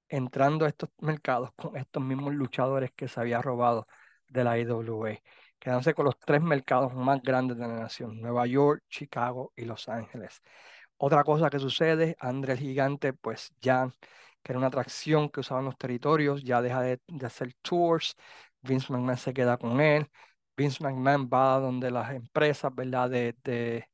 entrando 0.09 0.65
a 0.65 0.69
estos 0.69 0.89
mercados 0.99 1.51
con 1.55 1.75
estos 1.77 2.03
mismos 2.03 2.33
luchadores 2.33 2.91
que 2.95 3.07
se 3.07 3.19
había 3.19 3.41
robado 3.41 3.87
de 4.33 4.43
la 4.43 4.57
IWA, 4.59 5.19
quedándose 5.59 5.93
con 5.93 6.05
los 6.05 6.19
tres 6.19 6.41
mercados 6.41 6.93
más 6.93 7.21
grandes 7.21 7.57
de 7.57 7.67
la 7.67 7.75
nación, 7.79 8.19
Nueva 8.21 8.45
York, 8.47 8.83
Chicago 8.89 9.53
y 9.55 9.65
Los 9.65 9.87
Ángeles. 9.89 10.41
Otra 10.97 11.23
cosa 11.23 11.49
que 11.49 11.59
sucede, 11.59 12.15
André 12.19 12.53
el 12.53 12.59
Gigante, 12.59 13.13
pues 13.13 13.53
ya, 13.61 13.89
que 14.43 14.51
era 14.53 14.59
una 14.59 14.67
atracción 14.67 15.29
que 15.29 15.41
usaban 15.41 15.65
los 15.65 15.77
territorios, 15.77 16.43
ya 16.43 16.61
deja 16.61 16.81
de, 16.81 16.99
hacer 17.25 17.53
tours, 17.61 18.15
Vince 18.61 18.91
McMahon 18.93 19.17
se 19.17 19.33
queda 19.33 19.57
con 19.57 19.81
él, 19.81 20.07
Vince 20.57 20.83
McMahon 20.83 21.29
va 21.31 21.59
donde 21.59 21.91
las 21.91 22.11
empresas, 22.13 22.73
¿verdad? 22.75 23.09
De, 23.09 23.35
de, 23.43 23.87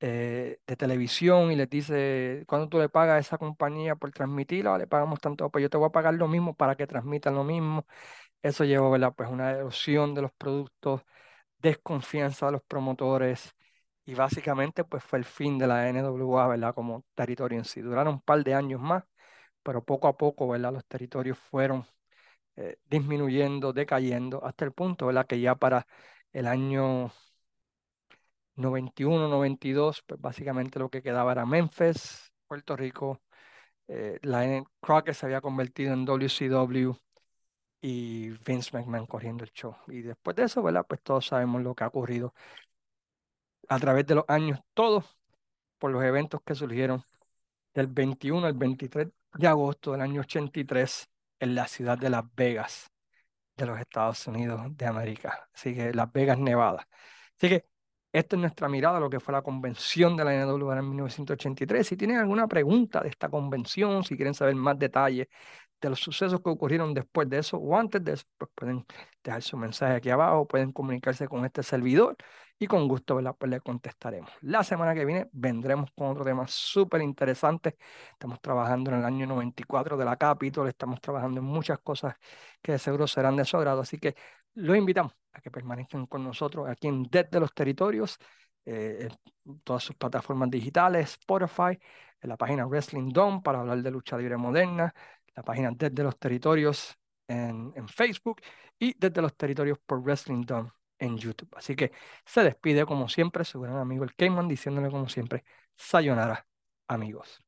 eh, 0.00 0.58
televisión 0.78 1.50
y 1.52 1.56
les 1.56 1.68
dice, 1.68 2.44
¿cuánto 2.46 2.68
tú 2.68 2.78
le 2.78 2.88
pagas 2.88 3.16
a 3.16 3.18
esa 3.18 3.38
compañía 3.38 3.96
por 3.96 4.12
transmitirla? 4.12 4.78
Le 4.78 4.86
pagamos 4.86 5.20
tanto, 5.20 5.50
pues 5.50 5.62
yo 5.62 5.70
te 5.70 5.76
voy 5.76 5.88
a 5.88 5.90
pagar 5.90 6.14
lo 6.14 6.28
mismo 6.28 6.54
para 6.54 6.76
que 6.76 6.86
transmitan 6.86 7.34
lo 7.34 7.44
mismo. 7.44 7.86
Eso 8.42 8.64
llevó, 8.64 8.90
¿verdad? 8.90 9.14
Pues 9.16 9.28
una 9.30 9.50
erosión 9.50 10.14
de 10.14 10.22
los 10.22 10.32
productos, 10.32 11.02
desconfianza 11.58 12.46
de 12.46 12.52
los 12.52 12.62
promotores 12.64 13.54
y 14.06 14.14
básicamente 14.14 14.84
pues 14.84 15.04
fue 15.04 15.18
el 15.20 15.24
fin 15.24 15.58
de 15.58 15.66
la 15.66 15.88
NWA. 15.88 16.72
Como 16.74 17.04
territorio 17.14 17.58
en 17.58 17.64
sí. 17.64 17.80
Duraron 17.82 18.14
un 18.16 18.20
par 18.22 18.44
de 18.44 18.54
años 18.54 18.80
más, 18.80 19.04
pero 19.62 19.84
poco 19.84 20.08
a 20.08 20.16
poco, 20.16 20.48
¿verdad? 20.48 20.72
Los 20.74 20.86
territorios 20.86 21.38
fueron 21.38 21.86
eh, 22.56 22.78
disminuyendo, 22.86 23.72
decayendo, 23.72 24.44
hasta 24.44 24.64
el 24.66 24.72
punto, 24.72 25.06
¿verdad? 25.06 25.26
Que 25.26 25.40
ya 25.40 25.56
para 25.56 25.86
el 26.32 26.46
año 26.46 27.12
91, 28.56 29.28
92, 29.28 30.02
pues 30.06 30.20
básicamente 30.20 30.78
lo 30.78 30.88
que 30.90 31.02
quedaba 31.02 31.32
era 31.32 31.46
Memphis, 31.46 32.32
Puerto 32.46 32.76
Rico, 32.76 33.20
eh, 33.88 34.18
la 34.22 34.64
Crockett 34.80 35.14
se 35.16 35.26
había 35.26 35.40
convertido 35.40 35.94
en 35.94 36.04
WCW 36.04 36.96
y 37.80 38.30
Vince 38.44 38.70
McMahon 38.76 39.06
corriendo 39.06 39.44
el 39.44 39.52
show. 39.52 39.76
Y 39.88 40.02
después 40.02 40.36
de 40.36 40.44
eso, 40.44 40.62
¿verdad? 40.62 40.86
Pues 40.88 41.02
todos 41.02 41.26
sabemos 41.26 41.62
lo 41.62 41.74
que 41.74 41.84
ha 41.84 41.88
ocurrido 41.88 42.34
a 43.68 43.78
través 43.78 44.06
de 44.06 44.14
los 44.16 44.24
años, 44.28 44.60
todos 44.74 45.16
por 45.78 45.90
los 45.90 46.02
eventos 46.04 46.40
que 46.44 46.54
surgieron 46.54 47.04
del 47.74 47.88
21 47.88 48.46
al 48.46 48.54
23 48.54 49.08
de 49.34 49.46
agosto 49.48 49.92
del 49.92 50.00
año 50.02 50.22
83 50.22 51.08
en 51.40 51.54
la 51.54 51.68
ciudad 51.68 51.98
de 51.98 52.10
Las 52.10 52.24
Vegas, 52.34 52.90
de 53.56 53.66
los 53.66 53.78
Estados 53.80 54.26
Unidos 54.26 54.76
de 54.76 54.86
América. 54.86 55.48
Así 55.54 55.74
que 55.74 55.92
Las 55.94 56.12
Vegas, 56.12 56.38
Nevada. 56.38 56.88
Así 57.36 57.48
que 57.48 57.66
esta 58.12 58.36
es 58.36 58.40
nuestra 58.40 58.68
mirada 58.68 58.96
a 58.98 59.00
lo 59.00 59.10
que 59.10 59.20
fue 59.20 59.32
la 59.32 59.42
convención 59.42 60.16
de 60.16 60.24
la 60.24 60.32
NWA 60.34 60.78
en 60.78 60.88
1983. 60.88 61.86
Si 61.86 61.96
tienen 61.96 62.16
alguna 62.18 62.48
pregunta 62.48 63.00
de 63.00 63.10
esta 63.10 63.28
convención, 63.28 64.02
si 64.04 64.16
quieren 64.16 64.34
saber 64.34 64.54
más 64.54 64.78
detalles 64.78 65.28
de 65.80 65.90
los 65.90 66.00
sucesos 66.00 66.40
que 66.40 66.50
ocurrieron 66.50 66.94
después 66.94 67.28
de 67.28 67.38
eso 67.38 67.56
o 67.58 67.76
antes 67.76 68.02
de 68.04 68.12
eso, 68.14 68.24
pues 68.36 68.50
pueden 68.54 68.86
dejar 69.22 69.42
su 69.42 69.56
mensaje 69.56 69.94
aquí 69.94 70.10
abajo, 70.10 70.46
pueden 70.46 70.72
comunicarse 70.72 71.28
con 71.28 71.44
este 71.44 71.62
servidor 71.62 72.16
y 72.58 72.66
con 72.66 72.88
gusto 72.88 73.16
¿verdad? 73.16 73.36
Pues 73.38 73.50
le 73.50 73.60
contestaremos. 73.60 74.30
La 74.40 74.64
semana 74.64 74.94
que 74.94 75.04
viene 75.04 75.28
vendremos 75.32 75.90
con 75.92 76.08
otro 76.08 76.24
tema 76.24 76.46
súper 76.48 77.02
interesante. 77.02 77.76
Estamos 78.12 78.40
trabajando 78.40 78.90
en 78.90 78.98
el 78.98 79.04
año 79.04 79.26
94 79.26 79.96
de 79.96 80.04
la 80.04 80.16
Capitol, 80.16 80.68
estamos 80.68 81.00
trabajando 81.00 81.40
en 81.40 81.46
muchas 81.46 81.78
cosas 81.80 82.16
que 82.62 82.72
de 82.72 82.78
seguro 82.78 83.06
serán 83.06 83.36
de 83.36 83.44
su 83.44 83.56
agrado, 83.56 83.80
así 83.80 83.98
que 83.98 84.16
los 84.54 84.76
invitamos 84.76 85.12
a 85.32 85.40
que 85.40 85.50
permanezcan 85.50 86.06
con 86.06 86.24
nosotros 86.24 86.68
aquí 86.68 86.88
en 86.88 87.04
Desde 87.04 87.38
los 87.38 87.54
Territorios, 87.54 88.18
eh, 88.64 89.08
en 89.46 89.60
todas 89.60 89.82
sus 89.84 89.96
plataformas 89.96 90.50
digitales, 90.50 91.12
Spotify, 91.12 91.78
en 92.20 92.28
la 92.28 92.36
página 92.36 92.66
Wrestling 92.66 93.10
Dome 93.12 93.40
para 93.42 93.60
hablar 93.60 93.82
de 93.82 93.90
lucha 93.90 94.18
libre 94.18 94.36
moderna, 94.36 94.92
la 95.38 95.42
página 95.44 95.70
Desde 95.74 96.02
los 96.02 96.18
Territorios 96.18 96.98
en, 97.28 97.88
Facebook 97.88 98.40
y 98.78 98.94
Desde 98.98 99.22
los 99.22 99.36
Territorios 99.36 99.78
por 99.78 100.00
Wrestling 100.02 100.42
Dome 100.44 100.70
en 100.98 101.16
YouTube. 101.16 101.50
Así 101.56 101.76
que 101.76 101.92
se 102.24 102.42
despide 102.42 102.84
como 102.84 103.08
siempre 103.08 103.44
su 103.44 103.60
gran 103.60 103.76
amigo 103.76 104.04
el 104.04 104.14
Cayman 104.14 104.48
diciéndole 104.48 104.90
como 104.90 105.08
siempre, 105.08 105.44
sayonara 105.76 106.46
amigos. 106.88 107.42